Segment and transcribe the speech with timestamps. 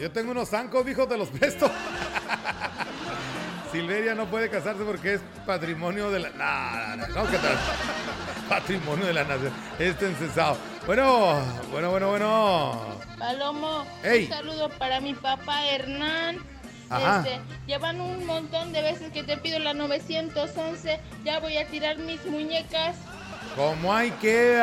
[0.00, 1.70] Yo tengo unos zancos, hijo, te los presto.
[3.72, 6.30] Silveria no puede casarse porque es patrimonio de la.
[6.30, 7.56] No, no, no, ¿qué tal?
[8.48, 9.52] Patrimonio de la nación.
[9.78, 10.56] Este encesado.
[10.86, 11.42] Bueno,
[11.72, 12.98] bueno, bueno, bueno.
[13.18, 14.24] Palomo, Ey.
[14.24, 16.38] un saludo para mi papá Hernán.
[16.90, 17.24] Ajá.
[17.26, 21.00] Este, llevan un montón de veces que te pido la 911.
[21.24, 22.96] Ya voy a tirar mis muñecas.
[23.56, 24.62] ¿Cómo hay que?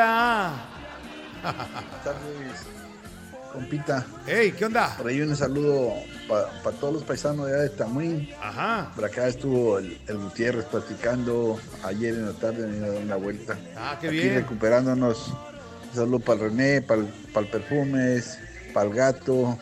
[3.52, 4.04] Compita.
[4.26, 4.96] Ey, ¿qué onda?
[4.96, 5.92] Por ahí un saludo
[6.28, 8.28] para todos los paisanos de allá de Tamuín.
[8.40, 8.90] Ajá.
[8.94, 13.56] Por acá estuvo el, el Gutiérrez platicando ayer en la tarde, dar una vuelta.
[13.76, 14.34] Ah, qué Aquí bien.
[14.34, 15.28] recuperándonos.
[15.28, 18.38] Un saludo para René, para el Perfumes,
[18.72, 19.58] para el Gato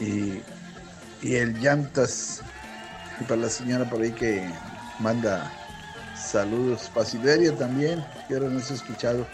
[0.00, 0.40] y,
[1.22, 2.42] y el Llantas.
[3.20, 4.48] Y para la señora por ahí que
[4.98, 5.52] manda
[6.16, 6.90] saludos.
[6.92, 9.26] Para Silveria también, que ahora no se ha escuchado.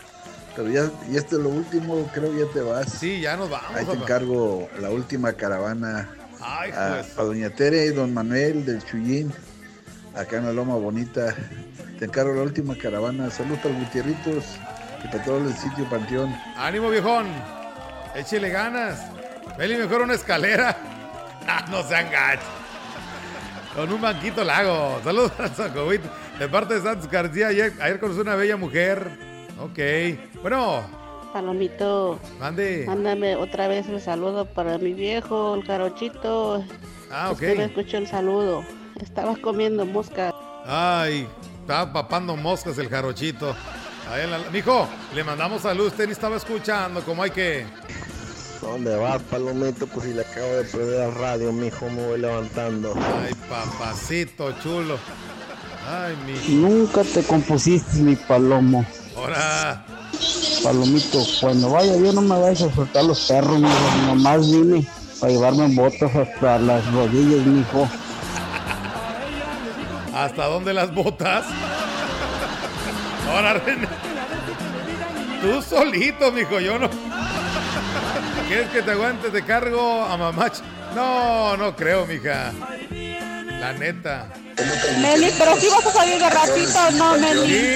[0.57, 2.91] Pero ya, y esto es lo último, creo ya te vas.
[2.91, 3.71] Sí, ya nos vamos.
[3.75, 6.09] Ahí te encargo la última caravana
[6.41, 7.19] Ay, a, pues.
[7.19, 9.33] a Doña Tere y Don Manuel del Chuyín,
[10.15, 11.35] acá en la Loma Bonita.
[11.99, 13.31] Te encargo la última caravana.
[13.31, 14.45] Saludos para Gutierritos
[15.05, 16.35] y para todo el sitio Panteón.
[16.57, 17.27] Ánimo, viejón.
[18.15, 18.99] Échele ganas.
[19.59, 20.77] Vele mejor una escalera.
[21.49, 22.43] Ah, no sean gachos.
[23.73, 25.01] Con un banquito lago.
[25.05, 26.01] Saludos a Sacovit.
[26.41, 27.47] De parte de Santos García.
[27.47, 29.09] Ayer, ayer conocí una bella mujer.
[29.61, 29.79] Ok.
[30.43, 30.83] Bueno,
[31.33, 32.85] Palomito, mande.
[32.87, 36.65] mándame otra vez el saludo para mi viejo, el jarochito.
[37.11, 37.69] Ah, Es que no ok.
[37.71, 38.65] escucho el saludo.
[39.01, 40.35] Estaba comiendo mosca.
[40.67, 41.27] Ay,
[41.61, 43.55] estaba papando moscas el jarochito.
[44.11, 44.39] Ahí en la...
[44.53, 45.87] Mijo, le mandamos salud.
[45.87, 47.03] Usted ni estaba escuchando.
[47.03, 47.67] como hay que?
[48.63, 49.87] ¿Dónde vas, Palomito?
[49.87, 52.95] Pues si le acabo de prender la radio, mijo, me voy levantando.
[53.23, 54.97] Ay, papacito chulo.
[55.89, 56.55] Ay, mi.
[56.57, 58.85] Nunca te compusiste, mi palomo.
[59.17, 59.83] Ahora.
[60.63, 63.75] Palomito, cuando vaya yo no me vayas a soltar los perros, mijo.
[64.07, 64.87] Nomás vine
[65.21, 67.89] para llevarme botas hasta las rodillas, mijo.
[70.15, 71.45] ¿Hasta dónde las botas?
[73.31, 73.87] Ahora, René.
[75.41, 76.89] Tú solito, mijo, yo no.
[78.49, 79.31] ¿Quieres que te aguante?
[79.31, 80.59] Te cargo a mamach.
[80.95, 82.53] No, no creo, mija.
[83.61, 84.27] La neta.
[85.01, 87.47] Meli, pero si vas a salir de ratito, no, Meli.
[87.47, 87.75] Sí.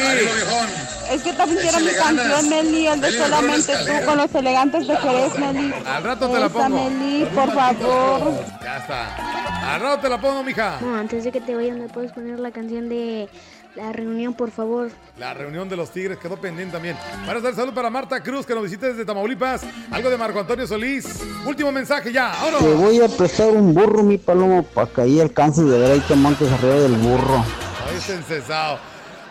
[1.11, 4.97] Es que también quiero mi canción, Meli, el de solamente tú con los elegantes de
[4.97, 5.75] Jerez, Meli.
[5.87, 6.91] Al rato te la pongo.
[6.91, 8.45] Meli, por favor.
[8.63, 9.75] Ya está.
[9.75, 10.79] Al rato te la pongo, mija.
[10.81, 13.29] No, antes de que te vayas, ¿me puedes poner la canción de
[13.77, 14.91] la reunión, por favor?
[15.19, 16.97] La reunión de los Tigres quedó pendiente también.
[17.27, 19.63] Para dar salud para Marta Cruz, que nos visita desde Tamaulipas.
[19.91, 21.23] Algo de Marco Antonio Solís.
[21.47, 22.33] Último mensaje ya.
[22.33, 22.81] Te ¡Vámonos!
[22.81, 26.15] voy a prestar un burro, mi palomo, para que ahí alcances de ver ahí te
[26.17, 27.45] montes arriba del burro.
[27.89, 28.79] Ay, es encesado.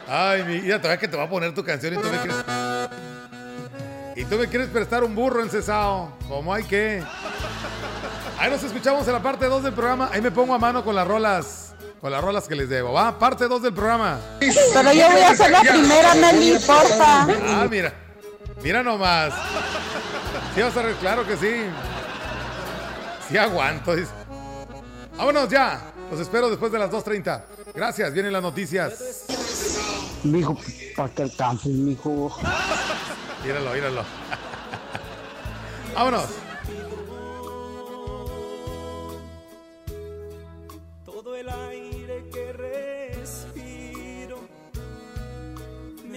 [0.07, 0.61] Ay, mi.
[0.61, 2.35] Mira, todavía que te va a poner tu canción y tú me quieres.
[4.15, 6.11] Y tú me quieres prestar un burro encesado.
[6.27, 7.03] ¿Cómo hay que?
[8.37, 10.09] Ahí nos escuchamos en la parte 2 del programa.
[10.11, 11.68] Ahí me pongo a mano con las rolas.
[12.01, 12.93] Con las rolas que les debo.
[12.93, 14.19] Va, parte 2 del programa.
[14.39, 17.23] Pero yo voy a ser la primera, Meli, porfa.
[17.23, 17.93] Ah, mira.
[18.63, 19.33] Mira nomás.
[20.55, 21.65] Sí, vas a ver, claro que sí.
[23.29, 23.95] Sí aguanto.
[23.95, 24.11] dice.
[25.17, 25.81] Vámonos ya.
[26.09, 27.43] Los espero después de las 2.30.
[27.75, 29.25] Gracias, vienen las noticias.
[30.23, 30.57] Mijo,
[30.95, 32.35] para que alcances, mijo.
[33.43, 34.03] Míralo, míralo.
[35.93, 36.25] Vámonos.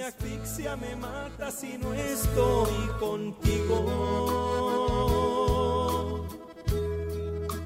[0.02, 3.78] Me asfixia, me mata si no estoy contigo.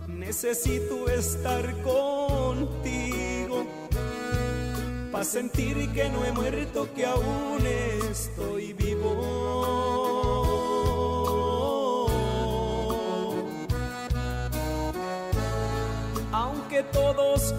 [0.08, 3.66] Necesito estar contigo
[5.10, 7.66] para sentir que no he muerto, que aún
[8.10, 9.66] estoy vivo.
[16.32, 17.54] aunque todos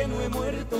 [0.00, 0.79] que no he muerto,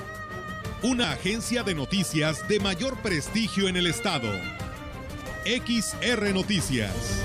[0.83, 4.27] Una agencia de noticias de mayor prestigio en el estado.
[5.45, 7.21] XR Noticias.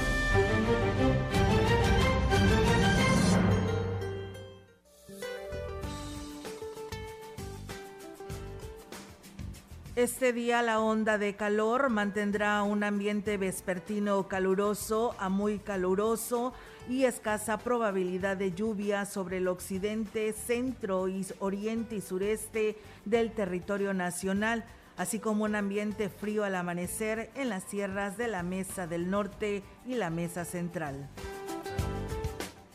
[9.94, 16.52] Este día la onda de calor mantendrá un ambiente vespertino caluroso a muy caluroso
[16.88, 21.06] y escasa probabilidad de lluvia sobre el occidente, centro,
[21.40, 24.64] oriente y sureste del territorio nacional,
[24.96, 29.62] así como un ambiente frío al amanecer en las sierras de la Mesa del Norte
[29.86, 31.08] y la Mesa Central.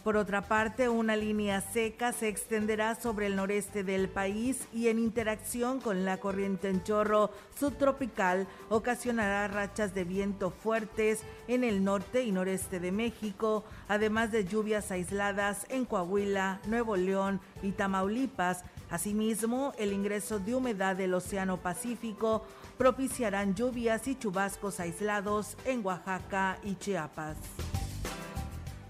[0.04, 4.98] Por otra parte, una línea seca se extenderá sobre el noreste del país y en
[4.98, 7.30] interacción con la corriente en chorro
[7.60, 14.44] subtropical ocasionará rachas de viento fuertes en el norte y noreste de México, además de
[14.44, 18.64] lluvias aisladas en Coahuila, Nuevo León y Tamaulipas.
[18.90, 22.44] Asimismo, el ingreso de humedad del Océano Pacífico
[22.80, 27.38] propiciarán lluvias y chubascos aislados en Oaxaca y Chiapas.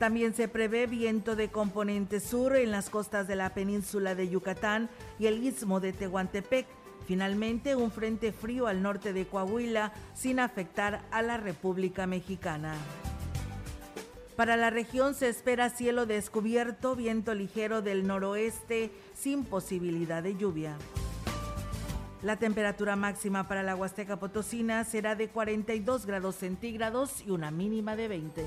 [0.02, 4.90] También se prevé viento de componente sur en las costas de la península de Yucatán
[5.20, 6.66] y el istmo de Tehuantepec.
[7.06, 12.74] Finalmente, un frente frío al norte de Coahuila sin afectar a la República Mexicana.
[14.36, 20.78] Para la región se espera cielo descubierto, viento ligero del noroeste sin posibilidad de lluvia.
[22.24, 27.96] La temperatura máxima para la Huasteca Potosina será de 42 grados centígrados y una mínima
[27.96, 28.46] de 20.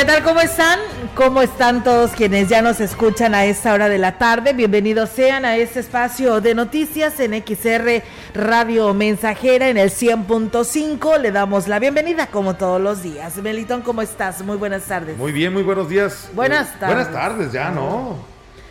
[0.00, 0.22] ¿Qué tal?
[0.22, 0.78] ¿Cómo están?
[1.14, 4.54] ¿Cómo están todos quienes ya nos escuchan a esta hora de la tarde?
[4.54, 8.02] Bienvenidos sean a este espacio de noticias en XR
[8.32, 11.18] Radio Mensajera en el 100.5.
[11.18, 13.36] Le damos la bienvenida como todos los días.
[13.36, 14.40] Melitón, ¿cómo estás?
[14.40, 15.18] Muy buenas tardes.
[15.18, 16.30] Muy bien, muy buenos días.
[16.32, 16.96] Buenas tardes.
[16.96, 18.16] Buenas tardes, ya, ¿no?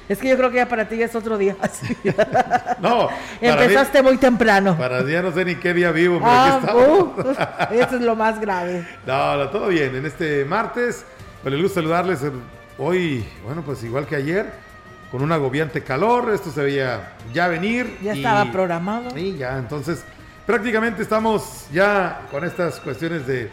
[0.09, 1.55] Es que yo creo que ya para ti ya es otro día.
[2.81, 3.09] no.
[3.39, 4.75] Empezaste muy temprano.
[4.75, 7.37] Para día no sé ni qué día vivo, pero aquí estamos.
[7.71, 8.87] eso es lo más grave.
[9.05, 9.95] No, no, todo bien.
[9.95, 11.05] En este martes,
[11.41, 12.19] pues les gusta saludarles
[12.77, 14.51] hoy, bueno, pues igual que ayer,
[15.11, 16.31] con un agobiante calor.
[16.33, 17.97] Esto se veía ya venir.
[18.01, 19.17] Ya estaba programado.
[19.17, 20.03] Y ya, entonces,
[20.45, 23.49] prácticamente estamos ya con estas cuestiones de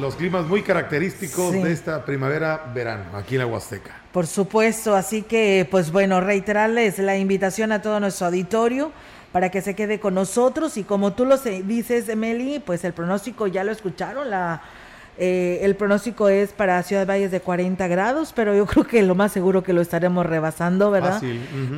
[0.00, 3.96] los climas muy característicos de esta primavera-verano aquí en la Huasteca.
[4.12, 8.92] Por supuesto, así que pues bueno, reiterarles la invitación a todo nuestro auditorio
[9.32, 13.46] para que se quede con nosotros y como tú lo dices, Meli, pues el pronóstico
[13.46, 14.62] ya lo escucharon, la
[15.18, 19.14] eh, el pronóstico es para Ciudad Valles de 40 grados, pero yo creo que lo
[19.14, 21.20] más seguro que lo estaremos rebasando, ¿verdad?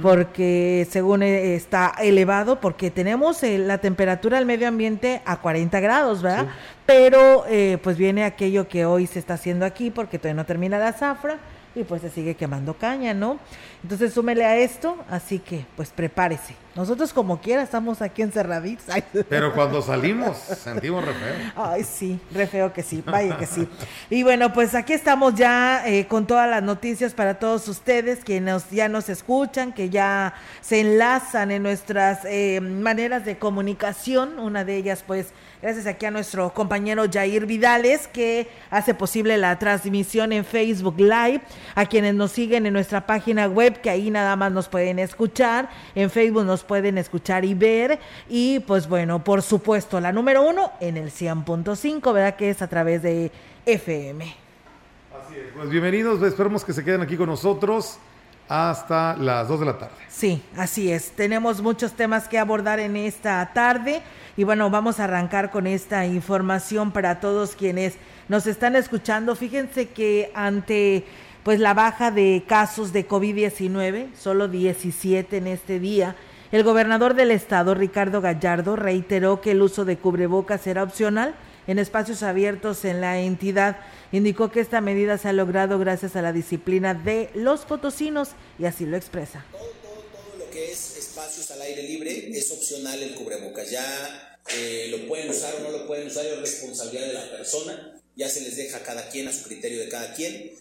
[0.00, 5.80] Porque según eh, está elevado, porque tenemos eh, la temperatura del medio ambiente a 40
[5.80, 6.46] grados, ¿verdad?
[6.86, 7.44] Pero
[7.82, 11.38] pues viene aquello que hoy se está haciendo aquí, porque todavía no termina la zafra
[11.74, 13.38] y pues se sigue quemando caña, ¿no?
[13.82, 16.54] Entonces súmele a esto, así que pues prepárese.
[16.74, 18.86] Nosotros como quiera estamos aquí encerraditos.
[19.28, 21.52] Pero cuando salimos sentimos re feo.
[21.54, 23.68] Ay, sí, re feo que sí, vaya que sí.
[24.08, 28.40] Y bueno, pues aquí estamos ya eh, con todas las noticias para todos ustedes que
[28.40, 34.38] nos, ya nos escuchan, que ya se enlazan en nuestras eh, maneras de comunicación.
[34.38, 39.60] Una de ellas pues Gracias aquí a nuestro compañero Jair Vidales que hace posible la
[39.60, 41.40] transmisión en Facebook Live.
[41.76, 45.70] A quienes nos siguen en nuestra página web, que ahí nada más nos pueden escuchar.
[45.94, 48.00] En Facebook nos pueden escuchar y ver.
[48.28, 52.34] Y pues bueno, por supuesto, la número uno en el 100.5, ¿verdad?
[52.34, 53.30] Que es a través de
[53.64, 54.24] FM.
[54.24, 55.52] Así es.
[55.54, 58.00] Pues bienvenidos, esperemos que se queden aquí con nosotros
[58.48, 59.94] hasta las 2 de la tarde.
[60.08, 61.12] Sí, así es.
[61.12, 64.02] Tenemos muchos temas que abordar en esta tarde.
[64.36, 67.94] Y bueno, vamos a arrancar con esta información para todos quienes
[68.28, 69.34] nos están escuchando.
[69.36, 71.04] Fíjense que ante
[71.42, 76.14] pues la baja de casos de COVID-19, solo 17 en este día,
[76.52, 81.34] el gobernador del estado, Ricardo Gallardo, reiteró que el uso de cubrebocas era opcional
[81.66, 83.78] en espacios abiertos en la entidad.
[84.12, 88.66] Indicó que esta medida se ha logrado gracias a la disciplina de los potosinos y
[88.66, 89.44] así lo expresa
[90.52, 93.70] que es espacios al aire libre, es opcional el cubrebocas.
[93.70, 98.00] Ya eh, lo pueden usar o no lo pueden usar, es responsabilidad de la persona.
[98.14, 100.52] Ya se les deja a cada quien, a su criterio de cada quien.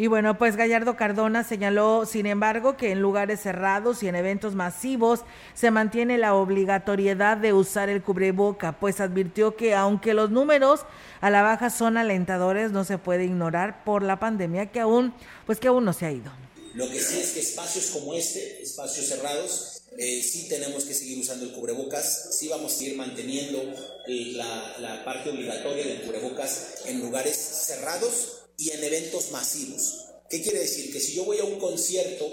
[0.00, 4.54] Y bueno, pues Gallardo Cardona señaló, sin embargo, que en lugares cerrados y en eventos
[4.54, 5.22] masivos
[5.54, 10.82] se mantiene la obligatoriedad de usar el cubreboca, pues advirtió que aunque los números
[11.20, 15.12] a la baja son alentadores, no se puede ignorar por la pandemia que aún,
[15.46, 16.30] pues que aún no se ha ido.
[16.74, 21.18] Lo que sí es que espacios como este, espacios cerrados, eh, sí tenemos que seguir
[21.18, 23.60] usando el cubrebocas, sí vamos a seguir manteniendo
[24.06, 30.04] la, parte obligatoria del cubrebocas en lugares cerrados y en eventos masivos.
[30.28, 30.92] ¿Qué quiere decir?
[30.92, 32.26] Que si yo voy a un concierto,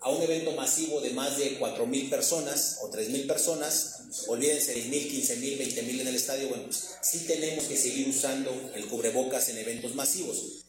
[0.00, 5.58] a un evento masivo de más de 4.000 personas o 3.000 personas, olvídense 6.000, 15.000,
[5.58, 9.94] 20.000 en el estadio, bueno, pues sí tenemos que seguir usando el cubrebocas en eventos
[9.94, 10.62] masivos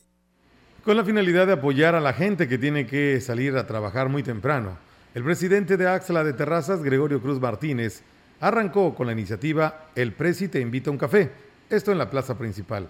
[0.83, 4.21] con la finalidad de apoyar a la gente que tiene que salir a trabajar muy
[4.21, 4.77] temprano.
[5.15, 8.01] El presidente de Axla de Terrazas, Gregorio Cruz Martínez,
[8.41, 11.31] arrancó con la iniciativa El Presi te invita a un café,
[11.69, 12.89] esto en la plaza principal.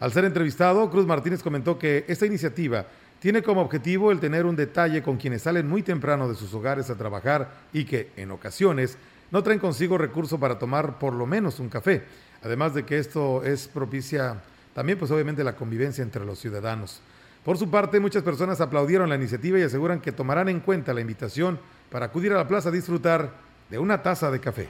[0.00, 2.86] Al ser entrevistado, Cruz Martínez comentó que esta iniciativa
[3.18, 6.88] tiene como objetivo el tener un detalle con quienes salen muy temprano de sus hogares
[6.88, 8.96] a trabajar y que, en ocasiones,
[9.32, 12.04] no traen consigo recurso para tomar por lo menos un café.
[12.42, 14.40] Además de que esto es propicia
[14.72, 17.00] también, pues obviamente, la convivencia entre los ciudadanos.
[17.44, 21.00] Por su parte, muchas personas aplaudieron la iniciativa y aseguran que tomarán en cuenta la
[21.00, 21.58] invitación
[21.90, 23.32] para acudir a la plaza a disfrutar
[23.68, 24.68] de una taza de café.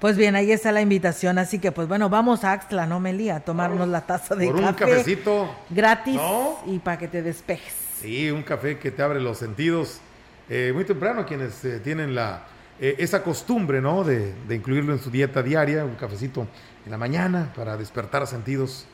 [0.00, 3.28] Pues bien, ahí está la invitación, así que pues bueno, vamos a Axtla, ¿no, Meli?
[3.28, 4.84] A tomarnos la taza de Por café.
[4.84, 5.54] un cafecito.
[5.68, 6.18] Gratis
[6.66, 7.74] y para que te despejes.
[8.00, 10.00] Sí, un café que te abre los sentidos.
[10.48, 12.44] Eh, muy temprano quienes eh, tienen la,
[12.80, 14.02] eh, esa costumbre, ¿no?
[14.02, 16.46] De, de incluirlo en su dieta diaria, un cafecito
[16.86, 18.86] en la mañana para despertar sentidos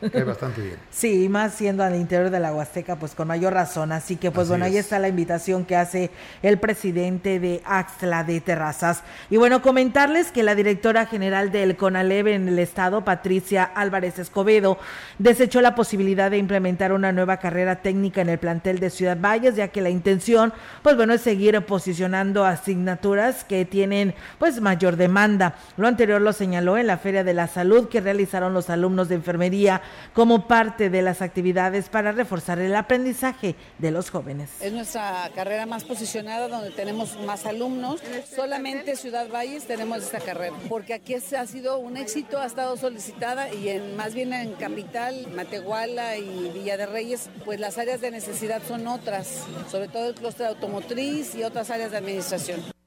[0.26, 0.76] bastante bien.
[0.90, 3.92] Sí, más siendo al interior de la Huasteca, pues con mayor razón.
[3.92, 6.10] Así que, pues bueno, ahí está la invitación que hace
[6.42, 9.02] el presidente de Axtla de Terrazas.
[9.28, 14.78] Y bueno, comentarles que la directora general del CONALEV en el estado, Patricia Álvarez Escobedo,
[15.18, 19.56] desechó la posibilidad de implementar una nueva carrera técnica en el plantel de Ciudad Valles,
[19.56, 20.52] ya que la intención,
[20.82, 25.56] pues bueno, es seguir posicionando asignaturas que tienen, pues, mayor demanda.
[25.76, 29.16] Lo anterior lo señaló en la Feria de la Salud que realizaron los alumnos de
[29.16, 29.82] enfermería
[30.14, 34.50] como parte de las actividades para reforzar el aprendizaje de los jóvenes.
[34.60, 38.02] Es nuestra carrera más posicionada donde tenemos más alumnos.
[38.34, 43.52] Solamente Ciudad Valles tenemos esta carrera, porque aquí ha sido un éxito, ha estado solicitada
[43.52, 48.10] y en más bien en Capital, Matehuala y Villa de Reyes, pues las áreas de
[48.10, 52.79] necesidad son otras, sobre todo el clúster automotriz y otras áreas de administración.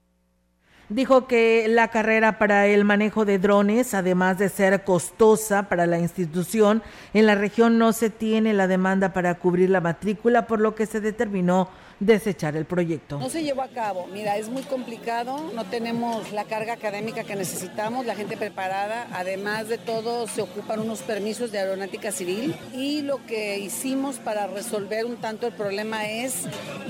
[0.94, 5.98] Dijo que la carrera para el manejo de drones, además de ser costosa para la
[5.98, 6.84] institución,
[7.16, 10.86] en la región no se tiene la demanda para cubrir la matrícula, por lo que
[10.86, 11.68] se determinó
[12.04, 13.20] desechar el proyecto.
[13.20, 17.36] No se llevó a cabo, mira, es muy complicado, no tenemos la carga académica que
[17.36, 23.02] necesitamos, la gente preparada, además de todo se ocupan unos permisos de aeronáutica civil y
[23.02, 26.44] lo que hicimos para resolver un tanto el problema es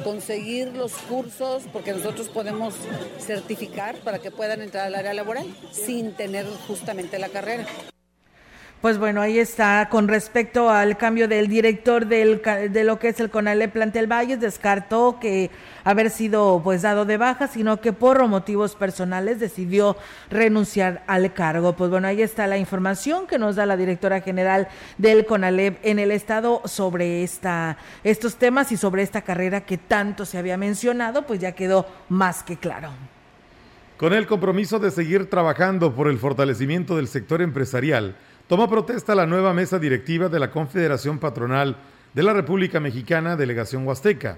[0.04, 2.74] conseguir los cursos, porque nosotros podemos
[3.20, 7.66] certificar para que puedan entrar al área laboral sin tener justamente la carrera.
[8.84, 9.88] Pues bueno, ahí está.
[9.90, 14.42] Con respecto al cambio del director del, de lo que es el CONALE Plantel Valles,
[14.42, 15.52] descartó que
[15.86, 19.96] haber sido pues dado de baja, sino que por motivos personales decidió
[20.30, 21.78] renunciar al cargo.
[21.78, 24.68] Pues bueno, ahí está la información que nos da la directora general
[24.98, 30.26] del CONALEP en el estado sobre esta, estos temas y sobre esta carrera que tanto
[30.26, 32.90] se había mencionado, pues ya quedó más que claro.
[33.96, 38.18] Con el compromiso de seguir trabajando por el fortalecimiento del sector empresarial,
[38.48, 41.78] Toma protesta la nueva mesa directiva de la Confederación Patronal
[42.14, 44.38] de la República Mexicana, Delegación Huasteca.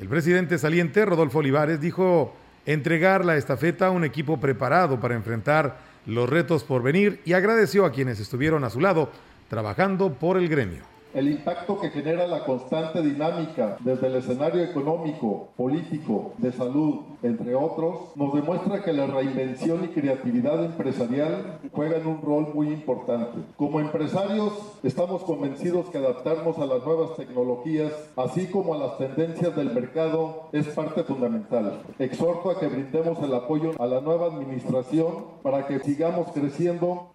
[0.00, 2.34] El presidente saliente, Rodolfo Olivares, dijo
[2.66, 7.84] entregar la estafeta a un equipo preparado para enfrentar los retos por venir y agradeció
[7.84, 9.10] a quienes estuvieron a su lado
[9.48, 15.48] trabajando por el gremio el impacto que genera la constante dinámica desde el escenario económico,
[15.56, 22.20] político, de salud, entre otros, nos demuestra que la reinvención y creatividad empresarial juegan un
[22.20, 23.38] rol muy importante.
[23.56, 29.54] Como empresarios, estamos convencidos que adaptarnos a las nuevas tecnologías, así como a las tendencias
[29.54, 31.82] del mercado, es parte fundamental.
[31.98, 37.13] Exhorto a que brindemos el apoyo a la nueva administración para que sigamos creciendo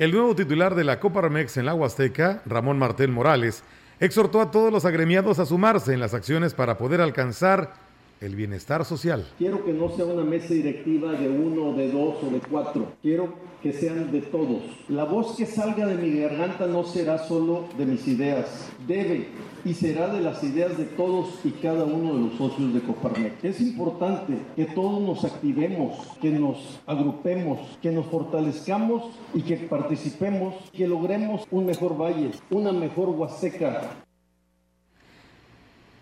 [0.00, 3.62] el nuevo titular de la Copa Remex en la Huasteca, Ramón Martel Morales,
[4.00, 7.74] exhortó a todos los agremiados a sumarse en las acciones para poder alcanzar
[8.22, 9.26] el bienestar social.
[9.36, 12.94] Quiero que no sea una mesa directiva de uno, de dos o de cuatro.
[13.02, 14.62] Quiero que sean de todos.
[14.88, 18.70] La voz que salga de mi garganta no será solo de mis ideas.
[18.88, 19.28] Debe
[19.64, 23.44] y será de las ideas de todos y cada uno de los socios de Coparmex.
[23.44, 30.54] Es importante que todos nos activemos, que nos agrupemos, que nos fortalezcamos y que participemos,
[30.72, 33.96] que logremos un mejor valle, una mejor Huasteca.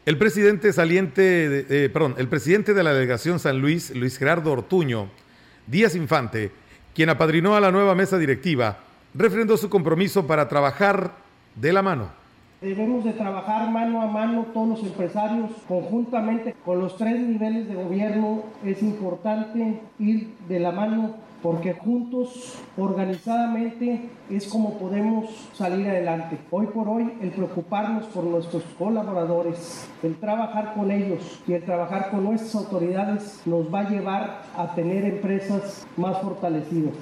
[0.06, 5.10] El presidente saliente, eh, el presidente de la delegación San Luis, Luis Gerardo Ortuño,
[5.66, 6.50] Díaz Infante,
[6.94, 8.78] quien apadrinó a la nueva mesa directiva,
[9.14, 11.12] refrendó su compromiso para trabajar
[11.54, 12.17] de la mano.
[12.60, 17.76] Debemos de trabajar mano a mano todos los empresarios conjuntamente con los tres niveles de
[17.76, 18.42] gobierno.
[18.64, 26.36] Es importante ir de la mano porque juntos, organizadamente, es como podemos salir adelante.
[26.50, 32.10] Hoy por hoy, el preocuparnos por nuestros colaboradores, el trabajar con ellos y el trabajar
[32.10, 36.94] con nuestras autoridades nos va a llevar a tener empresas más fortalecidas.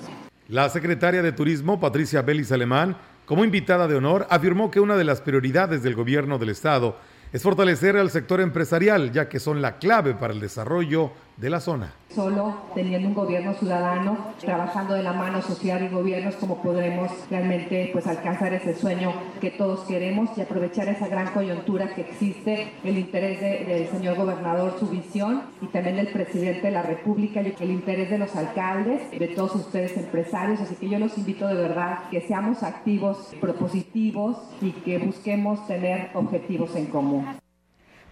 [0.49, 2.95] La secretaria de Turismo, Patricia Belis Alemán,
[3.27, 6.97] como invitada de honor, afirmó que una de las prioridades del gobierno del Estado
[7.33, 11.61] es fortalecer al sector empresarial, ya que son la clave para el desarrollo de la
[11.61, 11.92] zona.
[12.14, 17.90] Solo teniendo un gobierno ciudadano, trabajando de la mano social y gobiernos, como podremos realmente
[17.92, 22.96] pues, alcanzar ese sueño que todos queremos y aprovechar esa gran coyuntura que existe, el
[22.96, 27.70] interés del señor gobernador, su visión y también del presidente de la República y el
[27.70, 30.61] interés de los alcaldes, de todos ustedes empresarios.
[30.61, 36.11] Así que yo los invito de verdad que seamos activos, propositivos y que busquemos tener
[36.14, 37.27] objetivos en común.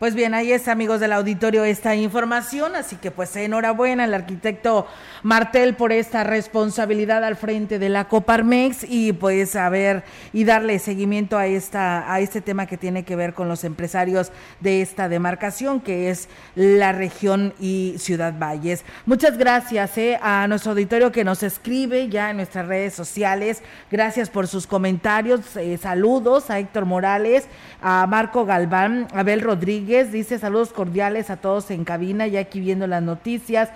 [0.05, 2.77] Pues bien, ahí está, amigos del auditorio, esta información.
[2.77, 4.87] Así que, pues, enhorabuena al arquitecto
[5.23, 10.79] Martel por esta responsabilidad al frente de la Coparmex y, pues, a ver y darle
[10.79, 15.09] seguimiento a esta a este tema que tiene que ver con los empresarios de esta
[15.09, 18.85] demarcación, que es la región y Ciudad Valles.
[19.07, 23.63] Muchas gracias eh, a nuestro auditorio que nos escribe ya en nuestras redes sociales.
[23.91, 25.57] Gracias por sus comentarios.
[25.57, 27.47] Eh, saludos a Héctor Morales,
[27.81, 32.59] a Marco Galván, a Abel Rodríguez dice saludos cordiales a todos en cabina, ya aquí
[32.59, 33.69] viendo las noticias.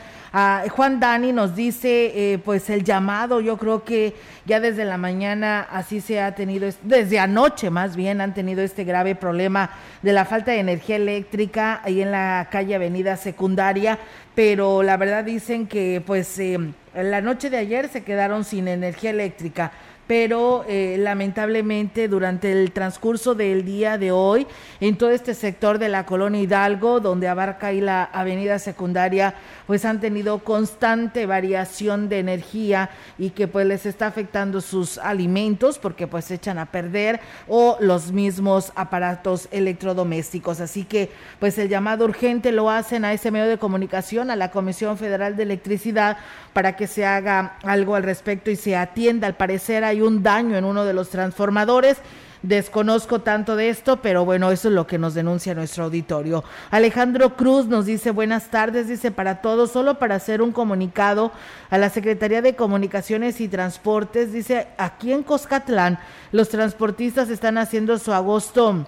[0.71, 5.67] Juan Dani nos dice, eh, pues el llamado, yo creo que ya desde la mañana
[5.71, 9.71] así se ha tenido, desde anoche más bien han tenido este grave problema
[10.03, 13.99] de la falta de energía eléctrica ahí en la calle Avenida Secundaria,
[14.35, 16.59] pero la verdad dicen que pues eh,
[16.95, 19.73] la noche de ayer se quedaron sin energía eléctrica
[20.09, 24.47] pero eh, lamentablemente durante el transcurso del día de hoy,
[24.81, 29.35] en todo este sector de la colonia Hidalgo, donde abarca ahí la avenida secundaria,
[29.67, 35.79] pues han tenido constante variación de energía y que pues les está afectando sus alimentos
[35.79, 40.61] porque pues se echan a perder o los mismos aparatos electrodomésticos.
[40.61, 44.51] Así que pues el llamado urgente lo hacen a ese medio de comunicación, a la
[44.51, 46.17] Comisión Federal de Electricidad,
[46.55, 49.27] para que se haga algo al respecto y se atienda.
[49.27, 51.99] Al parecer hay un daño en uno de los transformadores
[52.43, 56.45] Desconozco tanto de esto, pero bueno, eso es lo que nos denuncia nuestro auditorio.
[56.71, 61.33] Alejandro Cruz nos dice buenas tardes, dice para todos, solo para hacer un comunicado
[61.69, 65.99] a la Secretaría de Comunicaciones y Transportes, dice aquí en Coscatlán
[66.31, 68.87] los transportistas están haciendo su agosto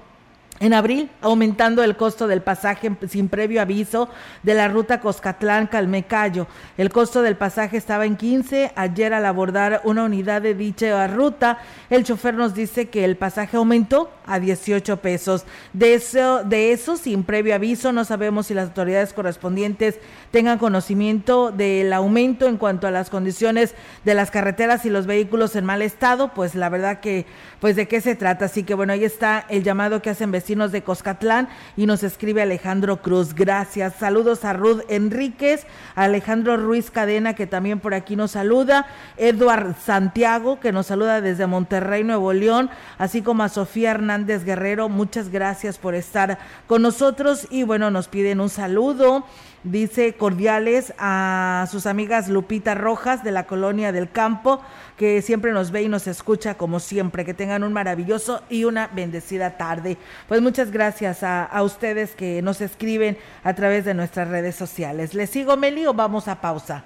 [0.61, 4.11] en abril, aumentando el costo del pasaje sin previo aviso
[4.43, 6.47] de la ruta Coscatlán-Calmecayo.
[6.77, 8.73] El costo del pasaje estaba en 15.
[8.77, 13.57] Ayer al abordar una unidad de dicha ruta, el chofer nos dice que el pasaje
[13.57, 15.47] aumentó a 18 pesos.
[15.73, 19.99] De eso, de eso, sin previo aviso, no sabemos si las autoridades correspondientes
[20.31, 25.57] tengan conocimiento del aumento en cuanto a las condiciones de las carreteras y los vehículos
[25.57, 26.35] en mal estado.
[26.35, 27.25] Pues la verdad que,
[27.61, 28.45] pues de qué se trata.
[28.45, 32.43] Así que bueno, ahí está el llamado que hacen vecinos de Coscatlán y nos escribe
[32.43, 33.35] Alejandro Cruz.
[33.35, 33.95] Gracias.
[33.95, 38.87] Saludos a Ruth Enríquez, a Alejandro Ruiz Cadena que también por aquí nos saluda,
[39.17, 44.89] Eduard Santiago que nos saluda desde Monterrey, Nuevo León, así como a Sofía Hernández Guerrero.
[44.89, 49.25] Muchas gracias por estar con nosotros y bueno, nos piden un saludo
[49.65, 54.61] dice cordiales a sus amigas Lupita Rojas de la colonia del campo,
[54.97, 57.25] que siempre nos ve y nos escucha como siempre.
[57.25, 59.97] Que tengan un maravilloso y una bendecida tarde.
[60.29, 65.15] Pues muchas gracias a, ustedes que nos escriben a través de nuestras redes sociales.
[65.15, 66.85] ¿Les sigo, Meli, o vamos a pausa?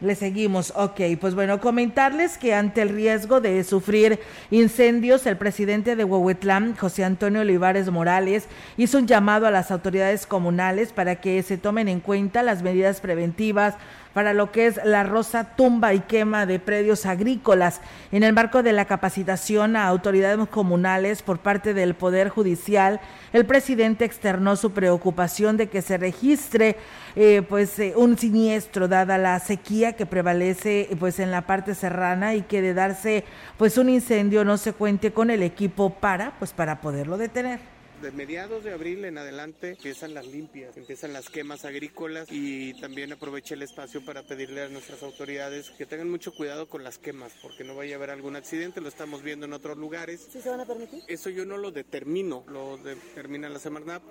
[0.00, 0.74] Le seguimos.
[0.76, 6.76] Ok, pues bueno, comentarles que ante el riesgo de sufrir incendios, el presidente de Huehuetlán,
[6.76, 11.88] José Antonio Olivares Morales, hizo un llamado a las autoridades comunales para que se tomen
[11.88, 13.76] en cuenta las medidas preventivas
[14.16, 17.82] para lo que es la rosa tumba y quema de predios agrícolas.
[18.12, 22.98] En el marco de la capacitación a autoridades comunales por parte del Poder Judicial,
[23.34, 26.76] el presidente externó su preocupación de que se registre
[27.14, 32.34] eh, pues eh, un siniestro dada la sequía que prevalece pues en la parte serrana
[32.34, 33.22] y que de darse
[33.58, 38.12] pues un incendio no se cuente con el equipo para pues para poderlo detener de
[38.12, 43.54] mediados de abril en adelante empiezan las limpias, empiezan las quemas agrícolas y también aproveché
[43.54, 47.64] el espacio para pedirle a nuestras autoridades que tengan mucho cuidado con las quemas porque
[47.64, 50.28] no vaya a haber algún accidente, lo estamos viendo en otros lugares.
[50.30, 51.02] ¿Sí se van a permitir?
[51.08, 54.02] Eso yo no lo determino, lo determina la Semarnap,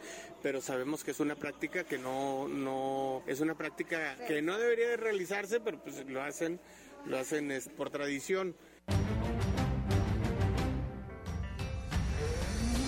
[0.42, 4.90] pero sabemos que es una práctica que no, no, es una práctica que no debería
[4.90, 6.60] de realizarse, pero pues lo hacen,
[7.06, 8.56] lo hacen por tradición.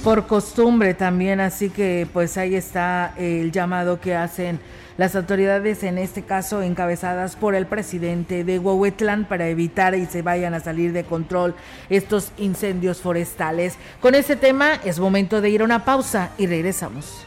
[0.03, 4.59] Por costumbre también, así que pues ahí está el llamado que hacen
[4.97, 10.23] las autoridades, en este caso encabezadas por el presidente de Huehuetlán, para evitar y se
[10.23, 11.53] vayan a salir de control
[11.89, 13.75] estos incendios forestales.
[14.01, 17.26] Con ese tema es momento de ir a una pausa y regresamos.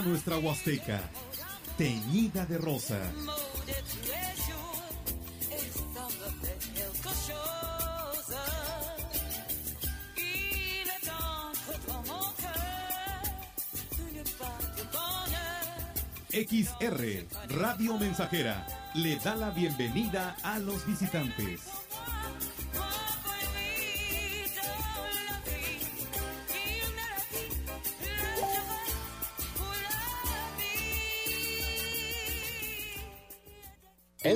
[0.00, 1.00] Nuestra Huasteca,
[1.76, 2.98] teñida de rosa.
[16.32, 21.71] XR, Radio Mensajera, le da la bienvenida a los visitantes.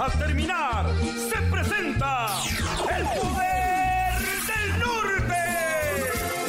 [0.00, 0.86] Al terminar,
[1.28, 2.28] se presenta
[2.96, 5.42] el poder del norte.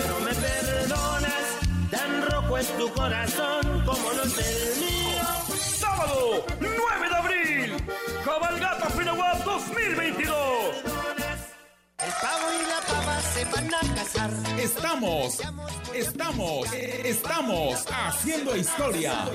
[0.08, 1.60] No me perdonas,
[1.92, 5.24] tan rojo es tu corazón como lo es el mío.
[5.60, 7.76] Sábado 9 de abril.
[8.24, 11.21] Cabalgata Pinagual 2022.
[12.04, 14.32] El pavo y la pava se van a casar.
[14.60, 15.40] Estamos,
[15.94, 19.30] estamos, estamos haciendo historia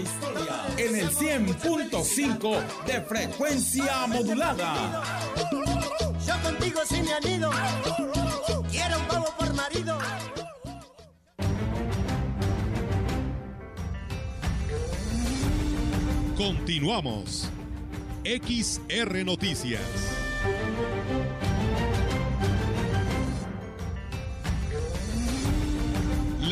[0.77, 5.01] en el 100.5 de frecuencia modulada.
[6.27, 7.53] Yo contigo sí me anido.
[8.69, 9.99] Quiero un pavo por marido.
[16.37, 17.49] Continuamos.
[18.25, 20.26] XR Noticias.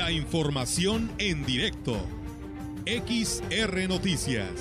[0.04, 1.94] La información en directo.
[2.84, 4.52] XR Noticias.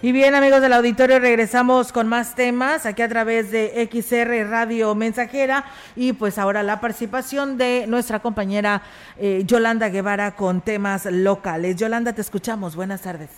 [0.00, 4.94] Y bien, amigos del auditorio, regresamos con más temas aquí a través de XR Radio
[4.94, 5.66] Mensajera
[5.96, 8.80] y pues ahora la participación de nuestra compañera
[9.18, 11.76] eh, Yolanda Guevara con temas locales.
[11.76, 12.74] Yolanda, te escuchamos.
[12.74, 13.28] Buenas tardes.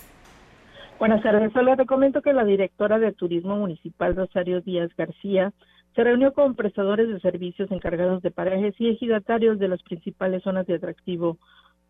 [1.01, 1.53] Buenas tardes.
[1.53, 5.53] Solo te comento que la directora de Turismo Municipal, Rosario Díaz García,
[5.95, 10.67] se reunió con prestadores de servicios encargados de parajes y ejidatarios de las principales zonas
[10.67, 11.39] de atractivo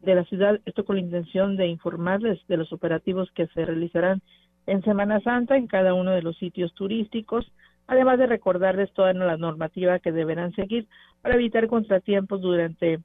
[0.00, 4.22] de la ciudad, esto con la intención de informarles de los operativos que se realizarán
[4.66, 7.50] en Semana Santa en cada uno de los sitios turísticos,
[7.86, 10.86] además de recordarles toda la normativa que deberán seguir
[11.20, 13.00] para evitar contratiempos durante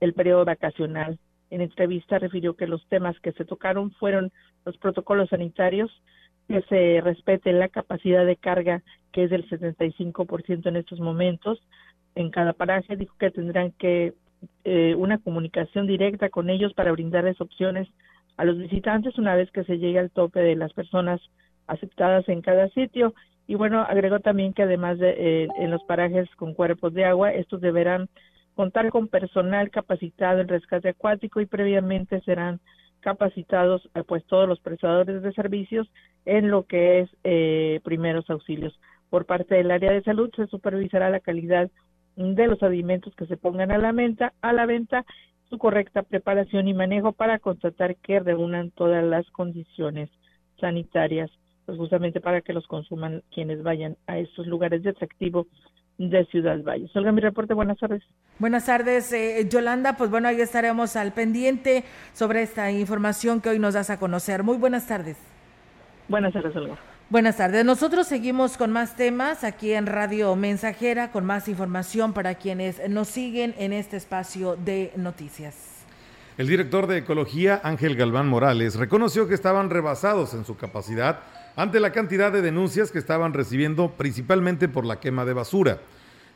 [0.00, 1.18] el periodo vacacional.
[1.50, 4.30] En entrevista refirió que los temas que se tocaron fueron
[4.64, 5.90] los protocolos sanitarios,
[6.50, 8.82] que se respete la capacidad de carga,
[9.12, 11.62] que es del 75% en estos momentos
[12.16, 12.96] en cada paraje.
[12.96, 14.14] Dijo que tendrán que
[14.64, 17.86] eh, una comunicación directa con ellos para brindarles opciones
[18.36, 21.20] a los visitantes una vez que se llegue al tope de las personas
[21.68, 23.14] aceptadas en cada sitio.
[23.46, 27.32] Y bueno, agregó también que además de eh, en los parajes con cuerpos de agua,
[27.32, 28.08] estos deberán
[28.56, 32.58] contar con personal capacitado en rescate acuático y previamente serán
[33.00, 35.88] capacitados eh, pues todos los prestadores de servicios
[36.24, 38.78] en lo que es eh, primeros auxilios.
[39.08, 41.70] Por parte del área de salud se supervisará la calidad
[42.16, 45.04] de los alimentos que se pongan a la venta, a la venta,
[45.48, 50.10] su correcta preparación y manejo para constatar que reúnan todas las condiciones
[50.60, 51.30] sanitarias,
[51.66, 55.46] pues justamente para que los consuman quienes vayan a estos lugares de atractivo
[56.08, 56.90] de Ciudad Valles.
[56.96, 58.02] Olga, mi reporte, buenas tardes.
[58.38, 59.96] Buenas tardes, eh, Yolanda.
[59.98, 61.84] Pues bueno, ahí estaremos al pendiente
[62.14, 64.42] sobre esta información que hoy nos das a conocer.
[64.42, 65.18] Muy buenas tardes.
[66.08, 66.78] Buenas tardes, Olga.
[67.10, 67.66] Buenas tardes.
[67.66, 73.08] Nosotros seguimos con más temas aquí en Radio Mensajera, con más información para quienes nos
[73.08, 75.84] siguen en este espacio de noticias.
[76.38, 81.18] El director de Ecología, Ángel Galván Morales, reconoció que estaban rebasados en su capacidad
[81.56, 85.78] ante la cantidad de denuncias que estaban recibiendo principalmente por la quema de basura.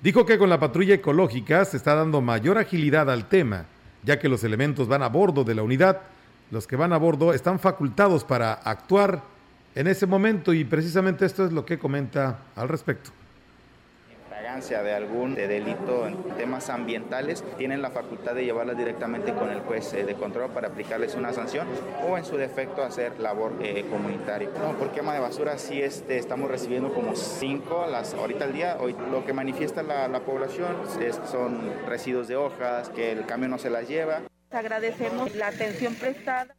[0.03, 3.66] Dijo que con la patrulla ecológica se está dando mayor agilidad al tema,
[4.03, 6.03] ya que los elementos van a bordo de la unidad.
[6.50, 9.22] Los que van a bordo están facultados para actuar
[9.74, 13.11] en ese momento y precisamente esto es lo que comenta al respecto.
[14.55, 19.93] De algún delito en temas ambientales, tienen la facultad de llevarlas directamente con el juez
[19.95, 21.67] eh, de control para aplicarles una sanción
[22.09, 24.49] o en su defecto hacer labor eh, comunitaria.
[24.61, 28.77] No, por quema de basura sí este, estamos recibiendo como cinco las, ahorita al día.
[28.79, 33.51] Hoy lo que manifiesta la, la población es, son residuos de hojas, que el camión
[33.51, 34.21] no se las lleva.
[34.53, 36.55] Agradecemos la atención prestada.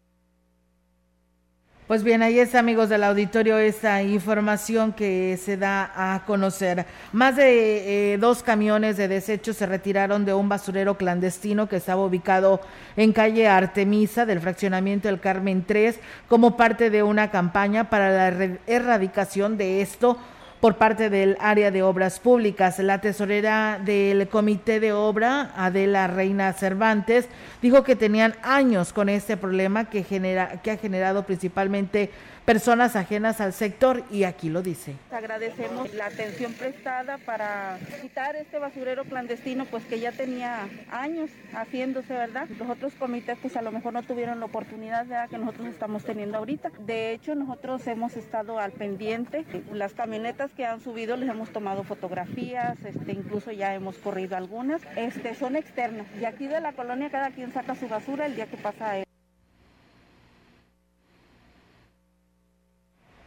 [1.87, 6.87] Pues bien, ahí está, amigos del auditorio, esta información que se da a conocer.
[7.13, 12.03] Más de eh, dos camiones de desechos se retiraron de un basurero clandestino que estaba
[12.03, 12.59] ubicado
[12.97, 18.57] en calle Artemisa del fraccionamiento del Carmen 3 como parte de una campaña para la
[18.65, 20.17] erradicación de esto
[20.65, 22.79] por parte del área de obras públicas.
[22.79, 27.29] La tesorera del comité de obra, Adela Reina Cervantes,
[27.61, 32.09] dijo que tenían años con este problema que, genera, que ha generado principalmente
[32.45, 34.95] personas ajenas al sector y aquí lo dice.
[35.11, 42.13] Agradecemos la atención prestada para quitar este basurero clandestino pues que ya tenía años haciéndose,
[42.13, 42.47] ¿verdad?
[42.59, 45.29] Los otros comités pues a lo mejor no tuvieron la oportunidad ¿verdad?
[45.29, 46.71] que nosotros estamos teniendo ahorita.
[46.79, 51.83] De hecho nosotros hemos estado al pendiente, las camionetas que han subido les hemos tomado
[51.83, 57.09] fotografías, este, incluso ya hemos corrido algunas, este, son externas y aquí de la colonia
[57.09, 59.05] cada quien saca su basura el día que pasa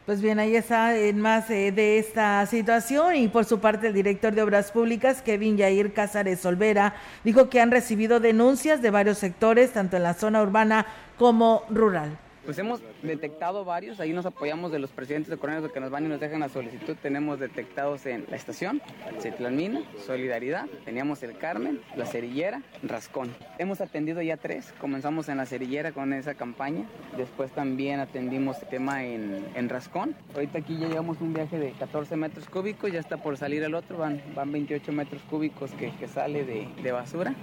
[0.09, 3.93] Pues bien, ahí está en más eh, de esta situación y por su parte el
[3.93, 6.95] director de Obras Públicas, Kevin Yair Cázares Olvera,
[7.25, 10.87] dijo que han recibido denuncias de varios sectores, tanto en la zona urbana
[11.19, 12.17] como rural.
[12.49, 16.07] Pues hemos detectado varios, ahí nos apoyamos de los presidentes de coroneros que nos van
[16.07, 16.97] y nos dejan la solicitud.
[16.97, 18.81] Tenemos detectados en la estación,
[19.21, 23.37] Citlalmina, Solidaridad, teníamos el Carmen, la Cerillera, Rascón.
[23.59, 26.87] Hemos atendido ya tres, comenzamos en la Cerillera con esa campaña,
[27.19, 30.17] después también atendimos el tema en, Rascón.
[30.35, 33.75] Ahorita aquí ya llevamos un viaje de 14 metros cúbicos, ya está por salir el
[33.75, 37.35] otro, van, van 28 metros cúbicos que, sale de basura.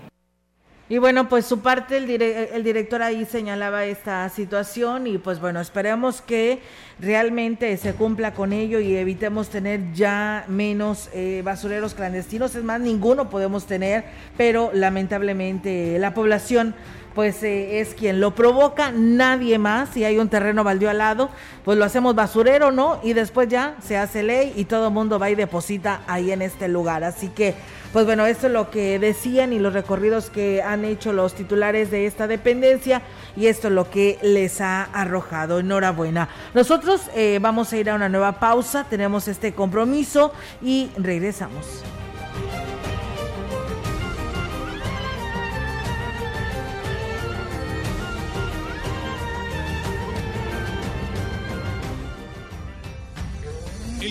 [0.88, 5.60] Y bueno, pues su parte, el, el, director ahí señalaba esta situación y pues bueno,
[5.60, 6.62] esperemos que
[7.00, 12.56] realmente se cumpla con ello y evitemos tener ya menos eh, basureros clandestinos.
[12.56, 14.06] Es más, ninguno podemos tener,
[14.38, 16.76] pero lamentablemente la población
[17.14, 19.90] pues eh, es quien lo provoca, nadie más.
[19.90, 21.30] Si hay un terreno baldío al lado,
[21.64, 23.00] pues lo hacemos basurero, ¿no?
[23.04, 26.42] Y después ya se hace ley y todo el mundo va y deposita ahí en
[26.42, 27.06] este lugar.
[27.06, 27.56] Así que
[27.96, 31.92] pues bueno, esto es lo que decían y los recorridos que han hecho los titulares
[31.92, 33.02] de esta dependencia
[33.38, 35.60] y esto es lo que les ha arrojado.
[35.60, 36.28] Enhorabuena.
[36.54, 36.85] Nosotros
[37.16, 40.32] eh, vamos a ir a una nueva pausa, tenemos este compromiso
[40.62, 41.84] y regresamos.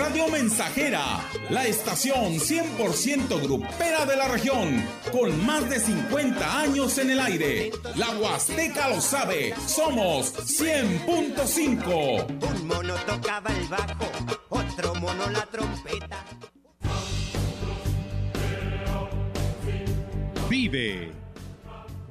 [0.00, 1.20] Radio Mensajera,
[1.50, 4.82] la estación 100% grupera de la región,
[5.12, 7.70] con más de 50 años en el aire.
[7.96, 12.50] La Huasteca lo sabe, somos 100.5.
[12.50, 14.06] Un mono tocaba el bajo,
[14.48, 16.24] otro mono la trompeta.
[20.48, 21.12] Vive.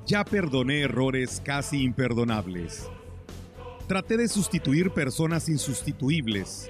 [0.05, 2.87] Ya perdoné errores casi imperdonables.
[3.87, 6.69] Traté de sustituir personas insustituibles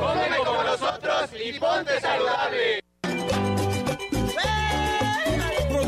[0.00, 2.85] Come como nosotros y ponte saludable.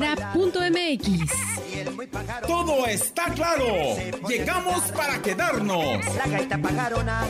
[0.00, 2.46] radiomensajera.mx.
[2.46, 3.64] Todo está claro.
[4.28, 6.04] Llegamos para quedarnos.
[6.16, 7.24] La gaita pajarona,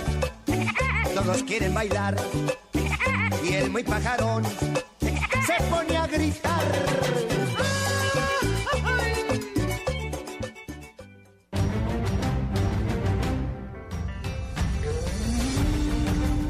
[1.15, 2.17] todos quieren bailar.
[3.45, 6.65] Y el muy pajarón se pone a gritar.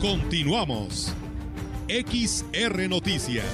[0.00, 1.14] Continuamos.
[1.88, 3.44] XR Noticias.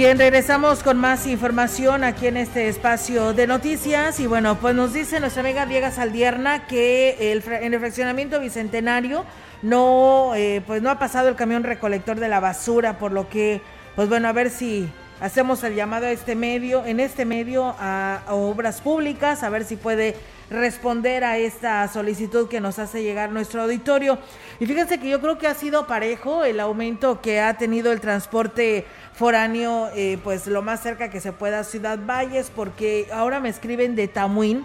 [0.00, 4.94] Bien, regresamos con más información aquí en este espacio de noticias y bueno, pues nos
[4.94, 9.26] dice nuestra amiga Diego Saldierna que en el fraccionamiento bicentenario
[9.60, 13.60] no, eh, pues no ha pasado el camión recolector de la basura, por lo que,
[13.94, 14.88] pues bueno, a ver si
[15.20, 19.64] hacemos el llamado a este medio, en este medio a, a obras públicas, a ver
[19.64, 20.16] si puede
[20.48, 24.18] responder a esta solicitud que nos hace llegar nuestro auditorio.
[24.58, 28.00] Y fíjense que yo creo que ha sido parejo el aumento que ha tenido el
[28.00, 28.84] transporte
[29.20, 33.94] foráneo, eh, pues lo más cerca que se pueda Ciudad Valles, porque ahora me escriben
[33.94, 34.64] de Tamuín.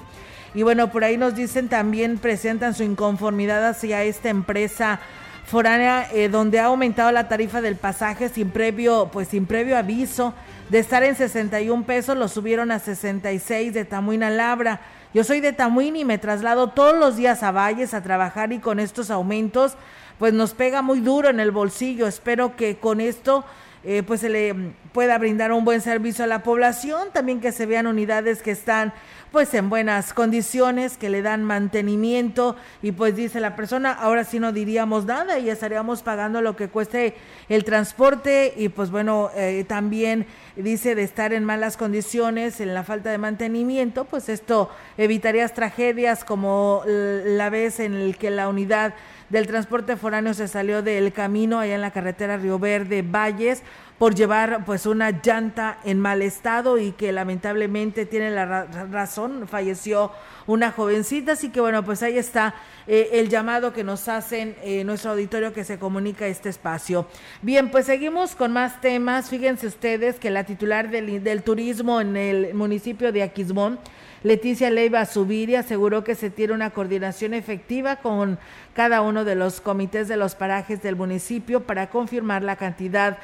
[0.53, 5.01] Y bueno, por ahí nos dicen también, presentan su inconformidad hacia esta empresa
[5.45, 10.33] foránea, eh, donde ha aumentado la tarifa del pasaje sin previo, pues sin previo aviso.
[10.69, 14.79] De estar en 61 pesos, lo subieron a 66 de Tamuín a Labra.
[15.13, 18.59] Yo soy de Tamuín y me traslado todos los días a Valles a trabajar y
[18.59, 19.73] con estos aumentos,
[20.17, 22.07] pues nos pega muy duro en el bolsillo.
[22.07, 23.43] Espero que con esto
[23.85, 24.55] eh, pues se le
[24.93, 28.93] pueda brindar un buen servicio a la población, también que se vean unidades que están
[29.35, 34.39] pues en buenas condiciones, que le dan mantenimiento y pues dice la persona, ahora sí
[34.39, 37.15] no diríamos nada y estaríamos pagando lo que cueste
[37.49, 38.53] el transporte.
[38.55, 40.25] Y pues bueno, eh, también
[40.55, 46.23] dice de estar en malas condiciones, en la falta de mantenimiento, pues esto evitaría tragedias
[46.23, 48.93] como la vez en el que la unidad
[49.27, 53.63] del transporte foráneo se salió del camino allá en la carretera Río Verde Valles
[53.97, 60.11] por llevar pues una llanta en mal estado y que lamentablemente tiene la razón, falleció
[60.47, 62.55] una jovencita, así que bueno, pues ahí está
[62.87, 67.07] eh, el llamado que nos hacen eh, nuestro auditorio que se comunica este espacio.
[67.41, 69.29] Bien, pues seguimos con más temas.
[69.29, 73.79] Fíjense ustedes que la titular del, del turismo en el municipio de Aquismón,
[74.23, 78.39] Leticia Leiva Subiri aseguró que se tiene una coordinación efectiva con
[78.73, 83.17] cada uno de los comités de los parajes del municipio para confirmar la cantidad de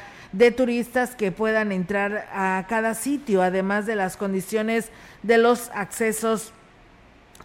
[0.51, 4.89] turistas que puedan entrar a cada sitio, además de las condiciones
[5.23, 6.53] de los accesos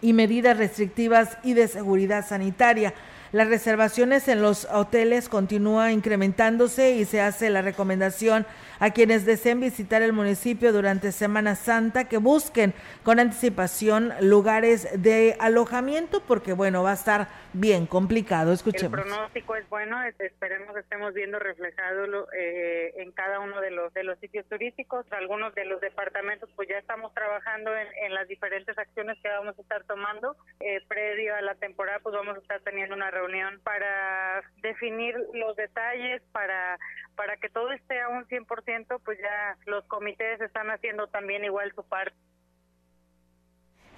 [0.01, 2.95] y medidas restrictivas y de seguridad sanitaria.
[3.33, 8.47] Las reservaciones en los hoteles continúan incrementándose y se hace la recomendación
[8.79, 15.37] a quienes deseen visitar el municipio durante Semana Santa que busquen con anticipación lugares de
[15.41, 18.53] alojamiento porque bueno, va a estar bien complicado.
[18.53, 18.99] Escuchemos.
[18.99, 23.93] El pronóstico es bueno, esperemos que estemos viendo reflejado eh, en cada uno de los
[23.95, 25.07] de los sitios turísticos.
[25.11, 29.63] Algunos de los departamentos pues ya estamos trabajando en, las diferentes acciones que vamos a
[29.63, 30.37] estar tomando.
[30.61, 35.57] Eh, previo a la temporada pues vamos a estar teniendo una reunión para definir los
[35.57, 36.79] detalles, para
[37.17, 41.73] para que todo esté a un 100%, pues ya los comités están haciendo también igual
[41.75, 42.15] su parte.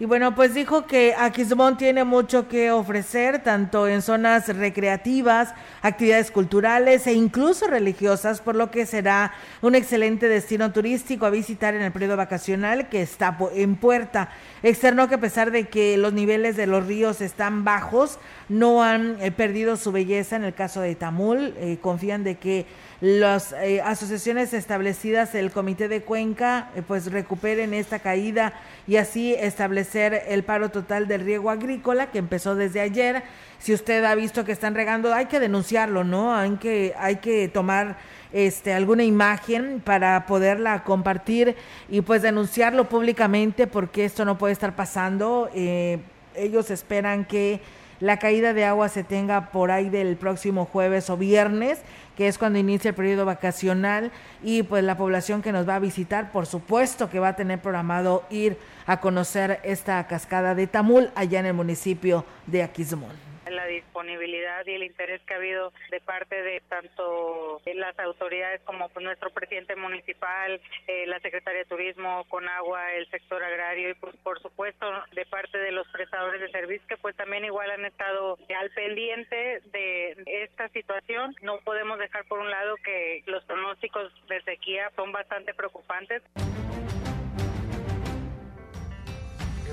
[0.01, 6.31] Y bueno, pues dijo que Aquismón tiene mucho que ofrecer, tanto en zonas recreativas, actividades
[6.31, 11.83] culturales e incluso religiosas, por lo que será un excelente destino turístico a visitar en
[11.83, 14.29] el periodo vacacional que está en puerta.
[14.63, 19.21] Externó que a pesar de que los niveles de los ríos están bajos, no han
[19.21, 21.55] eh, perdido su belleza en el caso de Tamul.
[21.59, 22.67] Eh, confían de que
[23.01, 28.55] las eh, asociaciones establecidas el Comité de Cuenca eh, pues recuperen esta caída
[28.89, 33.23] y así establecer el paro total del riego agrícola que empezó desde ayer.
[33.61, 36.35] Si usted ha visto que están regando, hay que denunciarlo, ¿no?
[36.35, 37.99] Hay que, hay que tomar
[38.33, 41.55] este, alguna imagen para poderla compartir
[41.89, 45.49] y pues denunciarlo públicamente porque esto no puede estar pasando.
[45.55, 46.01] Eh,
[46.35, 47.61] ellos esperan que
[48.01, 51.81] la caída de agua se tenga por ahí del próximo jueves o viernes
[52.17, 54.11] que es cuando inicia el periodo vacacional
[54.43, 57.61] y pues la población que nos va a visitar, por supuesto que va a tener
[57.61, 63.67] programado ir a conocer esta cascada de Tamul allá en el municipio de Aquismón la
[63.67, 69.05] disponibilidad y el interés que ha habido de parte de tanto las autoridades como pues,
[69.05, 74.17] nuestro presidente municipal, eh, la Secretaría de Turismo, con agua, el sector agrario y pues,
[74.17, 78.39] por supuesto de parte de los prestadores de servicios que pues también igual han estado
[78.59, 81.35] al pendiente de esta situación.
[81.43, 86.23] No podemos dejar por un lado que los pronósticos de sequía son bastante preocupantes.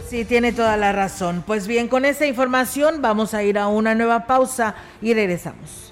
[0.08, 1.44] Sí, tiene toda la razón.
[1.46, 5.92] Pues bien, con esa información vamos a ir a una nueva pausa y regresamos.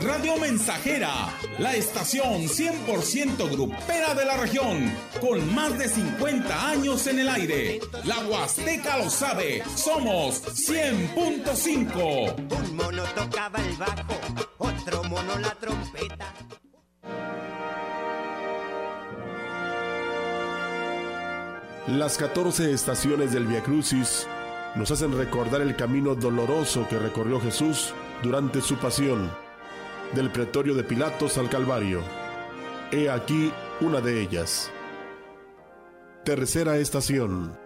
[0.00, 1.10] Radio Mensajera,
[1.58, 7.80] la estación 100% grupera de la región, con más de 50 años en el aire.
[8.04, 12.60] La Huasteca lo sabe, somos 100.5.
[12.60, 14.14] Un mono tocaba el bajo,
[14.58, 16.32] otro mono la trompeta.
[21.88, 24.28] Las 14 estaciones del Via Crucis
[24.76, 27.92] nos hacen recordar el camino doloroso que recorrió Jesús
[28.22, 29.47] durante su pasión
[30.14, 32.00] del pretorio de Pilatos al Calvario.
[32.90, 34.70] He aquí una de ellas.
[36.24, 37.56] Tercera estación.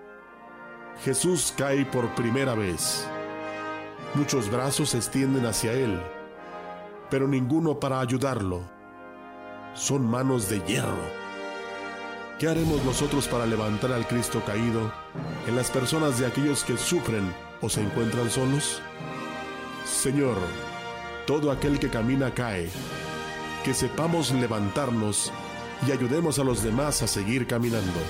[1.05, 3.07] Jesús cae por primera vez.
[4.14, 6.01] Muchos brazos se extienden hacia él,
[7.11, 8.62] pero ninguno para ayudarlo.
[9.74, 11.22] Son manos de hierro.
[12.38, 14.93] ¿Qué haremos nosotros para levantar al Cristo caído
[15.47, 18.82] en las personas de aquellos que sufren o se encuentran solos?
[19.84, 20.36] Señor,
[21.26, 22.68] todo aquel que camina cae.
[23.64, 25.32] Que sepamos levantarnos
[25.86, 28.00] y ayudemos a los demás a seguir caminando.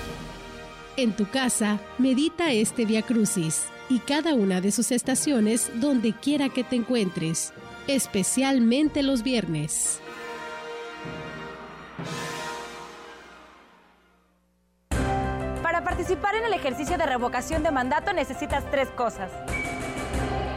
[0.95, 6.49] En tu casa, medita este Via Crucis y cada una de sus estaciones donde quiera
[6.49, 7.53] que te encuentres,
[7.87, 9.99] especialmente los viernes.
[15.61, 19.31] Para participar en el ejercicio de revocación de mandato necesitas tres cosas.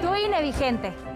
[0.02, 1.15] Tu INE vigente.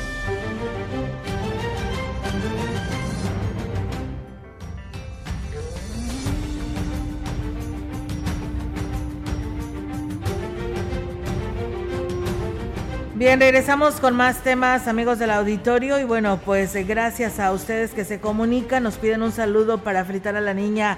[13.21, 15.99] Bien, regresamos con más temas, amigos del auditorio.
[15.99, 20.03] Y bueno, pues eh, gracias a ustedes que se comunican, nos piden un saludo para
[20.05, 20.97] fritar a la niña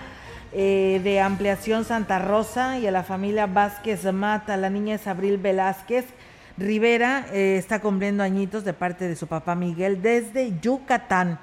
[0.53, 4.55] eh, de Ampliación Santa Rosa y a la familia Vázquez Mata.
[4.55, 6.05] La niña es Abril Velázquez
[6.57, 11.39] Rivera, eh, está cumpliendo añitos de parte de su papá Miguel desde Yucatán.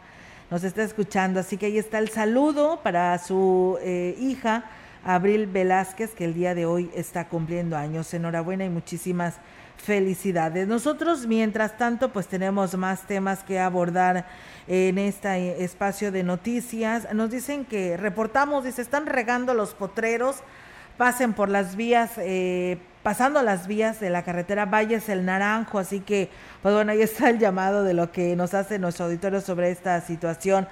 [0.50, 3.78] Nos está escuchando, así que ahí está el saludo para su
[4.18, 4.64] hija
[5.04, 8.14] Abril Velázquez, que el día de hoy está cumpliendo años.
[8.14, 9.34] Enhorabuena y muchísimas
[9.80, 10.68] felicidades.
[10.68, 14.26] Nosotros, mientras tanto, pues tenemos más temas que abordar
[14.68, 17.12] en este espacio de noticias.
[17.12, 20.36] Nos dicen que reportamos, dice, están regando los potreros,
[20.96, 26.00] pasen por las vías, eh, pasando las vías de la carretera Valles el Naranjo, así
[26.00, 26.28] que,
[26.62, 30.00] pues bueno, ahí está el llamado de lo que nos hace nuestro auditorio sobre esta
[30.02, 30.68] situación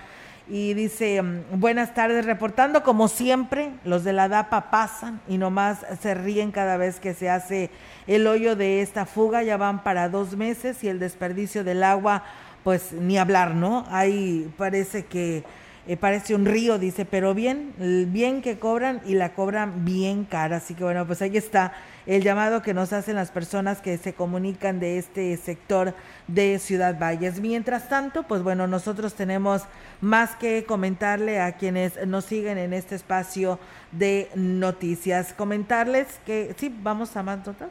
[0.48, 5.84] y dice, mm, buenas tardes, reportando como siempre, los de la DAPA pasan y nomás
[6.00, 7.70] se ríen cada vez que se hace
[8.06, 12.22] el hoyo de esta fuga, ya van para dos meses y el desperdicio del agua,
[12.64, 13.86] pues ni hablar, ¿no?
[13.90, 15.44] Ahí parece que
[15.88, 17.74] eh, parece un río, dice, pero bien,
[18.12, 20.58] bien que cobran y la cobran bien cara.
[20.58, 21.72] Así que bueno, pues ahí está
[22.06, 25.94] el llamado que nos hacen las personas que se comunican de este sector
[26.26, 27.40] de Ciudad Valles.
[27.40, 29.62] Mientras tanto, pues bueno, nosotros tenemos
[30.00, 33.58] más que comentarle a quienes nos siguen en este espacio
[33.90, 35.32] de noticias.
[35.32, 37.70] Comentarles que, sí, vamos a más notas.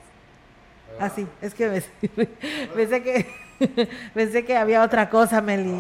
[0.99, 1.83] Ah, sí, es que
[2.75, 3.47] pensé que
[4.13, 5.73] pensé que había otra cosa, Meli.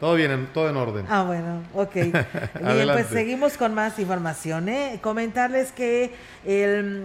[0.00, 1.06] Todo bien, todo en orden.
[1.08, 1.94] Ah, bueno, ok.
[1.94, 4.68] Bien, pues seguimos con más información.
[4.68, 4.98] ¿eh?
[5.00, 6.12] Comentarles que
[6.44, 7.02] el,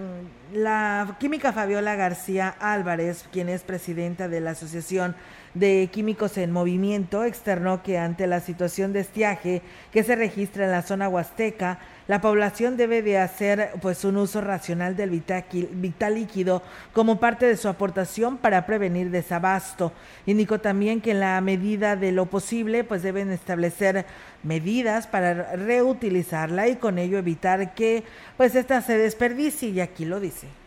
[0.54, 5.16] la química Fabiola García Álvarez, quien es presidenta de la Asociación
[5.54, 9.62] de Químicos en Movimiento, externó que ante la situación de estiaje
[9.94, 14.42] que se registra en la zona huasteca, la población debe de hacer pues un uso
[14.42, 16.62] racional del vital líquido
[16.94, 19.92] como parte de su aportación para prevenir desabasto.
[20.26, 24.06] Indicó también que en la medida de lo posible pues deben establecer
[24.44, 28.04] medidas para reutilizarla y con ello evitar que
[28.38, 30.61] pues esta se desperdicie y aquí lo dice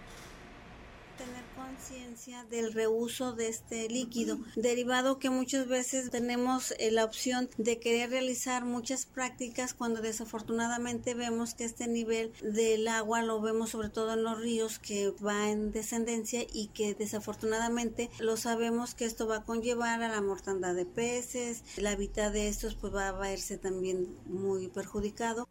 [2.54, 8.10] del reuso de este líquido, derivado que muchas veces tenemos eh, la opción de querer
[8.10, 14.14] realizar muchas prácticas cuando desafortunadamente vemos que este nivel del agua lo vemos sobre todo
[14.14, 19.38] en los ríos que va en descendencia y que desafortunadamente lo sabemos que esto va
[19.38, 23.58] a conllevar a la mortandad de peces, la vida de estos pues va a verse
[23.58, 25.48] también muy perjudicado.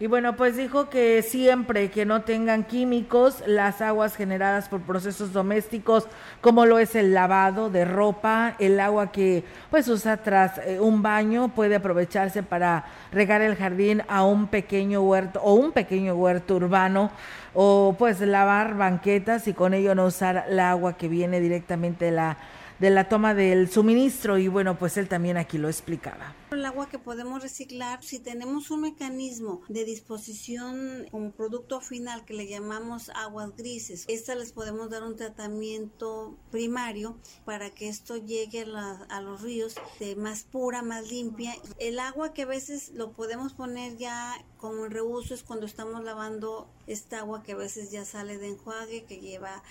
[0.00, 5.32] Y bueno, pues dijo que siempre que no tengan químicos, las aguas generadas por procesos
[5.32, 6.08] domésticos,
[6.40, 11.02] como lo es el lavado de ropa, el agua que pues usa tras eh, un
[11.02, 16.56] baño, puede aprovecharse para regar el jardín a un pequeño huerto o un pequeño huerto
[16.56, 17.12] urbano
[17.54, 22.12] o pues lavar banquetas y con ello no usar el agua que viene directamente de
[22.12, 22.38] la
[22.82, 26.34] de la toma del suministro y bueno, pues él también aquí lo explicaba.
[26.50, 32.34] El agua que podemos reciclar, si tenemos un mecanismo de disposición como producto final que
[32.34, 38.66] le llamamos aguas grises, estas les podemos dar un tratamiento primario para que esto llegue
[39.08, 41.54] a, los ríos de más pura, más limpia.
[41.78, 46.02] El agua que a veces lo podemos poner ya como en reuso es cuando estamos
[46.02, 49.62] lavando esta agua que a veces ya sale de enjuague, que lleva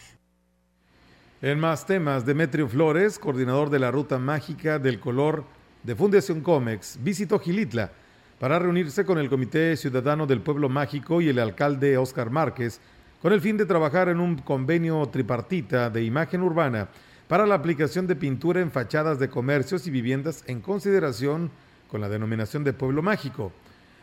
[1.42, 5.44] en más temas, Demetrio Flores, coordinador de la Ruta Mágica del Color
[5.82, 7.92] de Fundación Comex, visitó Gilitla
[8.40, 12.80] para reunirse con el Comité Ciudadano del Pueblo Mágico y el alcalde Óscar Márquez
[13.24, 16.90] con el fin de trabajar en un convenio tripartita de imagen urbana
[17.28, 21.50] para la aplicación de pintura en fachadas de comercios y viviendas en consideración
[21.90, 23.52] con la denominación de Pueblo Mágico.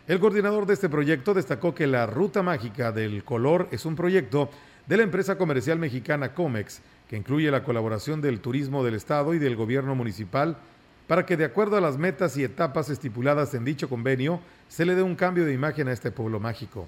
[0.08, 4.50] El coordinador de este proyecto destacó que la Ruta Mágica del Color es un proyecto
[4.88, 9.38] de la empresa comercial mexicana Comex que incluye la colaboración del turismo del Estado y
[9.38, 10.58] del gobierno municipal
[11.06, 14.94] para que de acuerdo a las metas y etapas estipuladas en dicho convenio se le
[14.94, 16.86] dé un cambio de imagen a este pueblo mágico.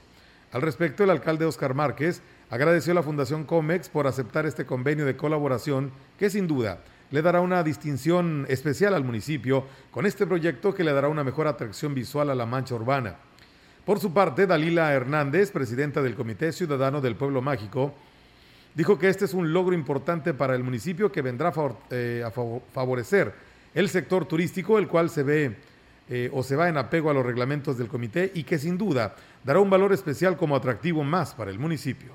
[0.52, 5.06] Al respecto, el alcalde Oscar Márquez agradeció a la Fundación Comex por aceptar este convenio
[5.06, 10.74] de colaboración que sin duda le dará una distinción especial al municipio con este proyecto
[10.74, 13.16] que le dará una mejor atracción visual a la mancha urbana.
[13.84, 17.94] Por su parte, Dalila Hernández, presidenta del Comité Ciudadano del Pueblo Mágico,
[18.74, 22.24] dijo que este es un logro importante para el municipio que vendrá a eh,
[22.72, 23.32] favorecer
[23.74, 25.56] el sector turístico, el cual se ve
[26.08, 29.14] eh, o se va en apego a los reglamentos del comité y que sin duda
[29.44, 32.10] dará un valor especial como atractivo más para el municipio.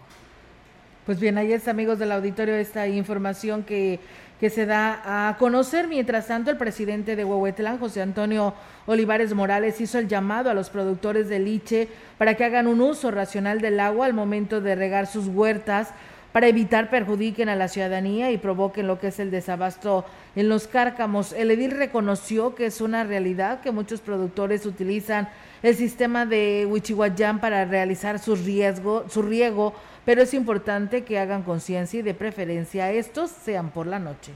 [1.06, 3.99] Pues bien, ahí está, amigos del auditorio, esta información que,
[4.39, 5.88] que se da a conocer.
[5.88, 8.56] Mientras tanto, el presidente de Huehuetlán, José Antonio
[8.88, 11.88] Olivares Morales, hizo el llamado a los productores de liche
[12.18, 15.89] para que hagan un uso racional del agua al momento de regar sus huertas
[16.36, 20.03] para evitar perjudiquen a la ciudadanía y provoquen lo que es el desabasto
[20.36, 21.31] en los cárcamos.
[21.31, 25.29] El edil reconoció que es una realidad que muchos productores utilizan
[25.63, 29.73] el sistema de Huichihuayán para realizar su riesgo, su riego,
[30.03, 34.33] pero es importante que hagan conciencia y de preferencia estos sean por la noche.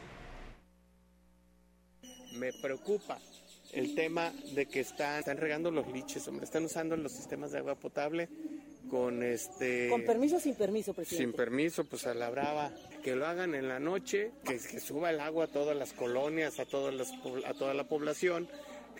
[2.32, 3.18] Me preocupa
[3.74, 7.58] el tema de que están, están regando los liches, hombre, están usando los sistemas de
[7.58, 8.30] agua potable
[8.90, 9.88] con este...
[9.90, 11.24] ¿Con permiso o sin permiso, presidente?
[11.24, 12.72] Sin permiso, pues a la brava.
[13.04, 16.66] Que lo hagan en la noche, que, suba el agua a todas las colonias, a,
[16.66, 17.12] todas las,
[17.46, 18.50] a toda la población,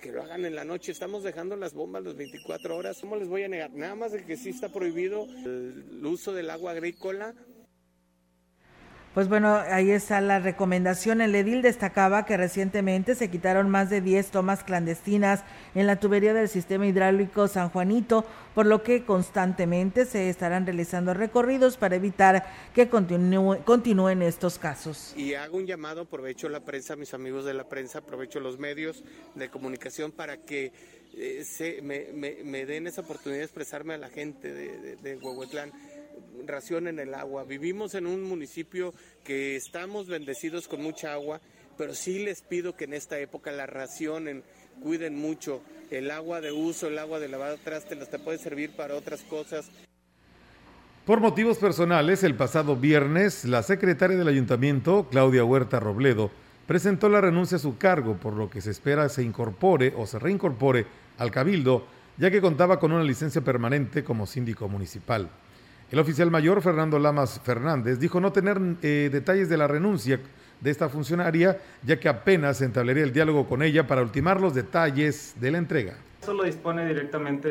[0.02, 0.92] que lo hagan en la noche.
[0.92, 3.00] Estamos dejando las bombas las 24 horas.
[3.02, 3.72] ¿Cómo les voy a negar?
[3.74, 7.36] Nada más de que sí está prohibido el uso del agua agrícola
[9.20, 11.20] pues bueno, ahí está la recomendación.
[11.20, 15.44] El edil destacaba que recientemente se quitaron más de 10 tomas clandestinas
[15.76, 18.24] en la tubería del sistema hidráulico San Juanito,
[18.56, 25.14] por lo que constantemente se estarán realizando recorridos para evitar que continúen estos casos.
[25.18, 29.04] Y hago un llamado, aprovecho la prensa, mis amigos de la prensa, aprovecho los medios
[29.36, 30.72] de comunicación para que
[31.14, 35.16] eh, se, me, den esa oportunidad de expresarme a la gente de, de,
[36.46, 37.44] racionen el agua.
[37.44, 38.94] Vivimos en un municipio
[39.24, 41.42] que estamos bendecidos con mucha agua,
[41.78, 44.44] pero sí les pido que en esta época la racionen,
[44.82, 45.62] cuiden mucho.
[45.92, 49.70] El agua de uso, el agua de lavado traste, te puede servir para otras cosas.
[51.06, 56.30] Por motivos personales, el pasado viernes, la secretaria del ayuntamiento, Claudia Huerta Robledo,
[56.68, 60.20] presentó la renuncia a su cargo, por lo que se espera se incorpore o se
[60.20, 60.86] reincorpore
[61.18, 65.32] al cabildo, ya que contaba con una licencia permanente como síndico municipal.
[65.92, 70.20] El oficial mayor Fernando Lamas Fernández dijo no tener eh, detalles de la renuncia
[70.62, 75.36] de esta funcionaria, ya que apenas entablaría el diálogo con ella para ultimar los detalles
[75.40, 75.96] de la entrega.
[76.22, 77.50] Eso lo dispone directamente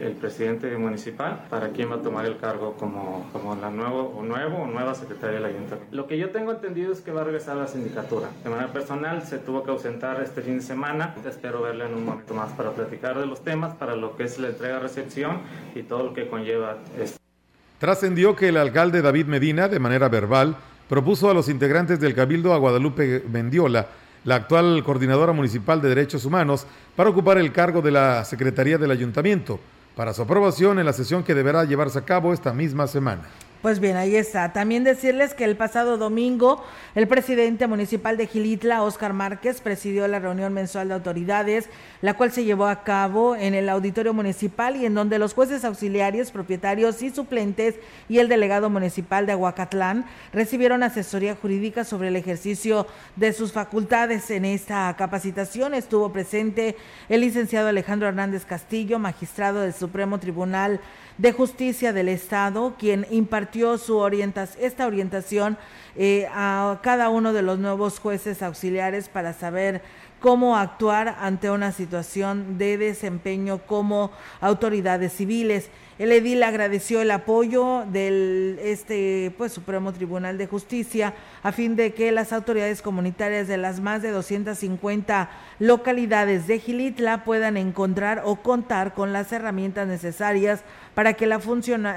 [0.00, 4.22] el, presidente municipal para quien va a tomar el cargo como, como la nuevo, o
[4.22, 5.94] nuevo o nueva secretaria del ayuntamiento.
[5.94, 8.28] Lo que yo tengo entendido es que va a regresar a la sindicatura.
[8.44, 11.14] De manera personal se tuvo que ausentar este fin de semana.
[11.28, 14.38] Espero verle en un momento más para platicar de los temas, para lo que es
[14.38, 15.40] la entrega-recepción
[15.74, 17.18] y todo lo que conlleva esto.
[17.78, 20.56] Trascendió que el alcalde David Medina, de manera verbal,
[20.88, 23.86] propuso a los integrantes del Cabildo a Guadalupe Mendiola,
[24.24, 26.66] la actual coordinadora municipal de Derechos Humanos,
[26.96, 29.60] para ocupar el cargo de la Secretaría del Ayuntamiento,
[29.94, 33.22] para su aprobación en la sesión que deberá llevarse a cabo esta misma semana.
[33.62, 34.52] Pues bien, ahí está.
[34.52, 36.62] También decirles que el pasado domingo
[36.94, 41.68] el presidente municipal de Gilitla, Óscar Márquez, presidió la reunión mensual de autoridades,
[42.00, 45.64] la cual se llevó a cabo en el auditorio municipal y en donde los jueces
[45.64, 47.74] auxiliares, propietarios y suplentes
[48.08, 52.86] y el delegado municipal de Aguacatlán recibieron asesoría jurídica sobre el ejercicio
[53.16, 54.30] de sus facultades.
[54.30, 56.76] En esta capacitación estuvo presente
[57.08, 60.80] el licenciado Alejandro Hernández Castillo, magistrado del Supremo Tribunal
[61.18, 63.98] de Justicia del Estado, quien impartió su
[64.58, 65.58] esta orientación
[65.96, 69.82] eh, a cada uno de los nuevos jueces auxiliares para saber
[70.20, 74.10] cómo actuar ante una situación de desempeño como
[74.40, 75.70] autoridades civiles.
[75.98, 81.92] El edil agradeció el apoyo del este pues Supremo Tribunal de Justicia a fin de
[81.92, 88.36] que las autoridades comunitarias de las más de 250 localidades de Gilitla puedan encontrar o
[88.36, 90.62] contar con las herramientas necesarias
[90.98, 91.38] para que la,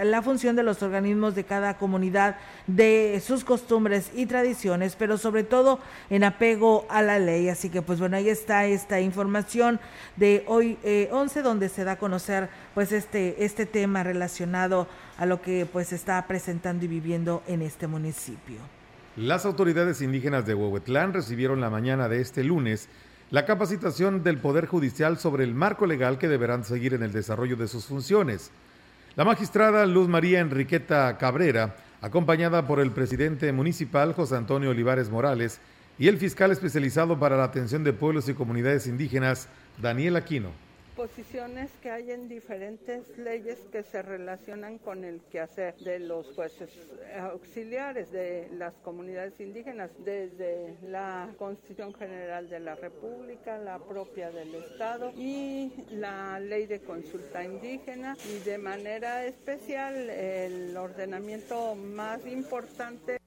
[0.03, 2.35] la función de los organismos de cada comunidad,
[2.67, 5.79] de sus costumbres y tradiciones, pero sobre todo
[6.11, 7.49] en apego a la ley.
[7.49, 9.79] Así que pues bueno, ahí está esta información
[10.17, 10.77] de hoy
[11.11, 14.87] 11 eh, donde se da a conocer pues este, este tema relacionado
[15.17, 18.57] a lo que pues está presentando y viviendo en este municipio.
[19.15, 22.87] Las autoridades indígenas de Huehuetlán recibieron la mañana de este lunes
[23.31, 27.55] la capacitación del Poder Judicial sobre el marco legal que deberán seguir en el desarrollo
[27.55, 28.51] de sus funciones.
[29.17, 35.59] La magistrada Luz María Enriqueta Cabrera, acompañada por el presidente municipal José Antonio Olivares Morales
[35.99, 39.49] y el fiscal especializado para la atención de pueblos y comunidades indígenas,
[39.81, 45.99] Daniel Aquino posiciones que hay en diferentes leyes que se relacionan con el quehacer de
[45.99, 46.69] los jueces
[47.19, 54.53] auxiliares de las comunidades indígenas, desde la Constitución General de la República, la propia del
[54.55, 63.17] Estado y la ley de consulta indígena y de manera especial el ordenamiento más importante.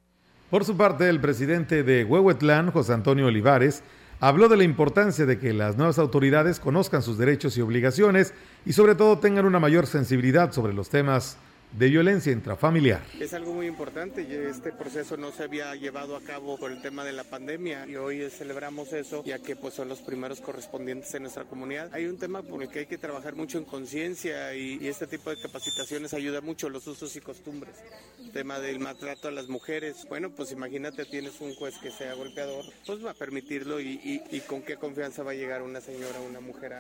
[0.51, 3.83] Por su parte, el presidente de Huehuetlán, José Antonio Olivares,
[4.25, 8.33] Habló de la importancia de que las nuevas autoridades conozcan sus derechos y obligaciones
[8.65, 11.37] y sobre todo tengan una mayor sensibilidad sobre los temas
[11.77, 13.03] de violencia intrafamiliar.
[13.19, 17.05] Es algo muy importante, este proceso no se había llevado a cabo por el tema
[17.05, 21.23] de la pandemia y hoy celebramos eso ya que pues son los primeros correspondientes en
[21.23, 21.93] nuestra comunidad.
[21.93, 25.31] Hay un tema por el que hay que trabajar mucho en conciencia y, este tipo
[25.31, 27.75] de capacitaciones ayuda mucho los usos y costumbres.
[28.21, 32.15] El tema del maltrato a las mujeres, bueno pues imagínate tienes un juez que sea
[32.15, 36.41] golpeador, pues va a permitirlo y, con qué confianza va a llegar una señora una
[36.41, 36.75] mujer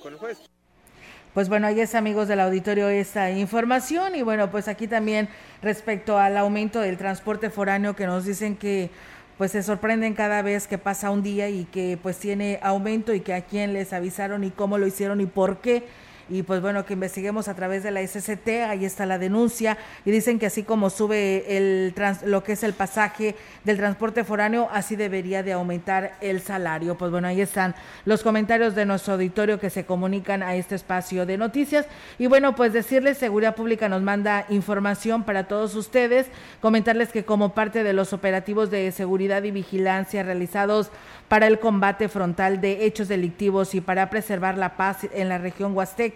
[0.00, 0.38] con el juez.
[1.34, 4.14] Pues bueno, ahí es amigos del auditorio esta información.
[4.14, 5.28] Y bueno, pues aquí también
[5.62, 8.90] respecto al aumento del transporte foráneo que nos dicen que
[9.36, 13.18] pues se sorprenden cada vez que pasa un día y que pues tiene aumento y
[13.20, 15.82] que a quién les avisaron y cómo lo hicieron y por qué
[16.28, 19.76] y pues bueno, que investiguemos a través de la SCT, ahí está la denuncia.
[20.04, 21.94] Y dicen que así como sube el
[22.24, 26.96] lo que es el pasaje del transporte foráneo, así debería de aumentar el salario.
[26.96, 31.26] Pues bueno, ahí están los comentarios de nuestro auditorio que se comunican a este espacio
[31.26, 31.86] de noticias.
[32.18, 36.26] Y bueno, pues decirles, Seguridad Pública nos manda información para todos ustedes,
[36.60, 40.90] comentarles que como parte de los operativos de seguridad y vigilancia realizados
[41.28, 45.74] para el combate frontal de hechos delictivos y para preservar la paz en la región
[45.74, 46.13] huasteca,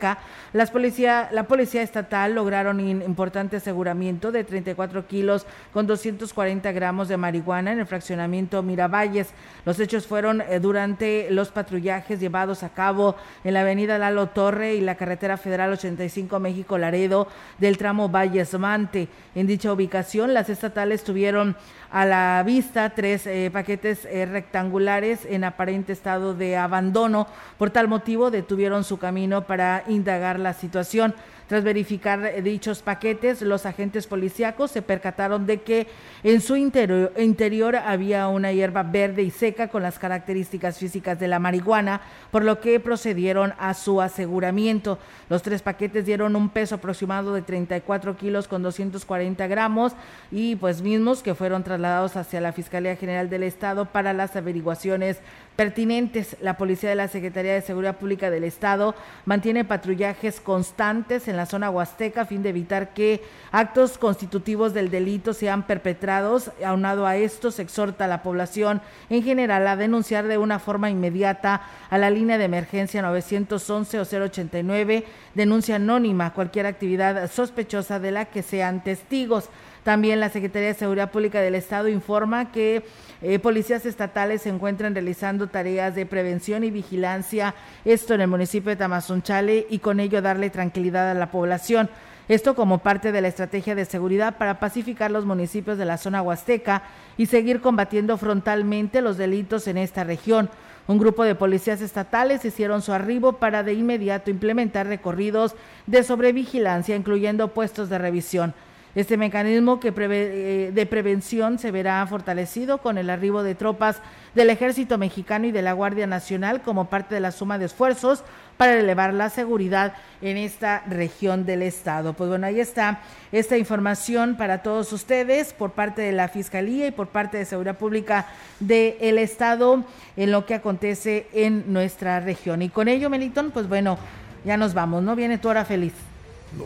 [0.53, 7.09] las policía, la Policía Estatal lograron un importante aseguramiento de 34 kilos con 240 gramos
[7.09, 9.29] de marihuana en el fraccionamiento Miravalles.
[9.65, 14.75] Los hechos fueron eh, durante los patrullajes llevados a cabo en la avenida Lalo Torre
[14.75, 17.29] y la carretera federal 85 México Laredo
[17.59, 19.09] del tramo Valles Mante.
[19.35, 21.57] En dicha ubicación, las estatales tuvieron
[21.91, 27.27] a la vista tres eh, paquetes eh, rectangulares en aparente estado de abandono.
[27.57, 31.15] Por tal motivo, detuvieron su camino para indagar la situación.
[31.49, 35.87] Tras verificar dichos paquetes, los agentes policíacos se percataron de que
[36.23, 41.39] en su interior, había una hierba verde y seca con las características físicas de la
[41.39, 44.99] marihuana, por lo que procedieron a su aseguramiento.
[45.31, 49.95] Los tres paquetes dieron un peso aproximado de 34 kilos con 240 gramos
[50.31, 55.19] y pues mismos que fueron trasladados hacia la Fiscalía General del Estado para las averiguaciones
[55.57, 56.37] pertinentes.
[56.43, 58.95] La Policía de la Secretaría de Seguridad Pública del Estado
[59.25, 64.91] mantiene patrullajes constantes en la zona huasteca a fin de evitar que actos constitutivos del
[64.91, 66.51] delito sean perpetrados.
[66.63, 71.63] Aunado a esto, exhorta a la población en general a denunciar de una forma inmediata
[71.89, 78.27] a la línea de emergencia 911 o 089, denuncia anónima cualquier actividad sospechosa de la
[78.27, 79.49] que sean testigos.
[79.85, 82.85] También la Secretaría de Seguridad Pública del Estado informa que
[83.21, 87.55] eh, policías estatales se encuentran realizando tareas de prevención y vigilancia,
[87.85, 91.91] esto en el municipio de Tamazunchale, y con ello darle tranquilidad a la población.
[92.29, 96.21] Esto como parte de la estrategia de seguridad para pacificar los municipios de la zona
[96.21, 96.83] huasteca
[97.17, 100.51] y seguir combatiendo frontalmente los delitos en esta región.
[100.87, 105.55] Un grupo de policías estatales hicieron su arribo para de inmediato implementar recorridos
[105.87, 108.55] de sobrevigilancia, incluyendo puestos de revisión.
[108.95, 114.01] Este mecanismo que eh, de prevención se verá fortalecido con el arribo de tropas
[114.35, 118.25] del Ejército Mexicano y de la Guardia Nacional como parte de la suma de esfuerzos
[118.57, 122.15] para elevar la seguridad en esta región del estado.
[122.15, 126.91] Pues bueno, ahí está esta información para todos ustedes por parte de la Fiscalía y
[126.91, 128.27] por parte de Seguridad Pública
[128.59, 129.85] del estado
[130.17, 132.63] en lo que acontece en nuestra región.
[132.63, 133.99] Y con ello, Melitón, pues bueno,
[134.45, 135.15] ya nos vamos, ¿no?
[135.15, 135.93] Viene tu hora feliz.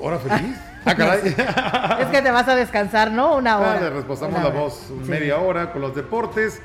[0.00, 0.56] ¿Hora feliz?
[0.84, 1.20] Ah, caray.
[2.00, 3.36] es que te vas a descansar, ¿no?
[3.36, 3.80] Una hora.
[3.80, 6.60] le reposamos la voz media hora con los deportes.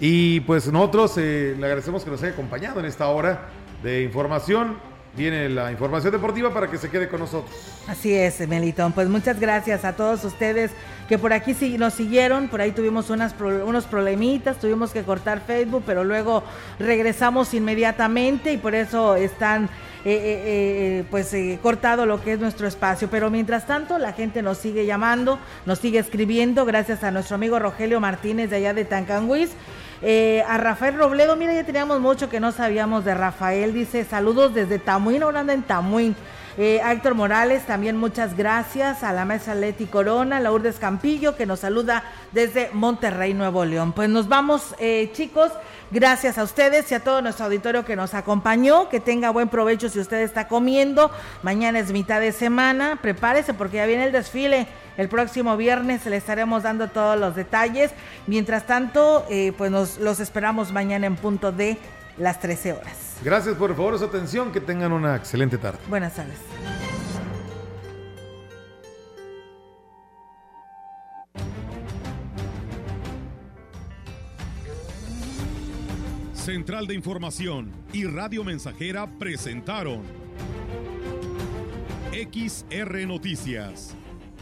[0.00, 3.48] Y pues nosotros eh, le agradecemos que nos haya acompañado en esta hora
[3.82, 4.78] de información.
[5.16, 7.54] Viene la información deportiva para que se quede con nosotros.
[7.88, 8.92] Así es, Melitón.
[8.92, 10.70] Pues muchas gracias a todos ustedes
[11.08, 12.48] que por aquí nos siguieron.
[12.48, 16.44] Por ahí tuvimos unas, unos problemitas, tuvimos que cortar Facebook, pero luego
[16.78, 19.64] regresamos inmediatamente y por eso están
[20.04, 20.42] eh, eh,
[21.00, 23.08] eh, pues cortado lo que es nuestro espacio.
[23.10, 27.58] Pero mientras tanto, la gente nos sigue llamando, nos sigue escribiendo, gracias a nuestro amigo
[27.58, 29.50] Rogelio Martínez de allá de Tancanguis.
[30.02, 33.74] A Rafael Robledo, mira, ya teníamos mucho que no sabíamos de Rafael.
[33.74, 36.16] Dice, saludos desde Tamuín, ahora anda en Tamuín.
[36.60, 41.60] Eh, Héctor Morales, también muchas gracias a la mesa Leti Corona, Lourdes Campillo, que nos
[41.60, 43.92] saluda desde Monterrey, Nuevo León.
[43.92, 45.52] Pues nos vamos, eh, chicos.
[45.92, 48.88] Gracias a ustedes y a todo nuestro auditorio que nos acompañó.
[48.88, 51.12] Que tenga buen provecho si usted está comiendo.
[51.44, 52.98] Mañana es mitad de semana.
[53.00, 54.66] Prepárese porque ya viene el desfile.
[54.98, 57.92] El próximo viernes le estaremos dando todos los detalles.
[58.26, 61.78] Mientras tanto, eh, pues nos los esperamos mañana en punto de
[62.18, 63.16] las 13 horas.
[63.22, 65.78] Gracias por favor su atención, que tengan una excelente tarde.
[65.88, 66.36] Buenas tardes.
[76.34, 80.02] Central de Información y Radio Mensajera presentaron
[82.10, 83.94] XR Noticias.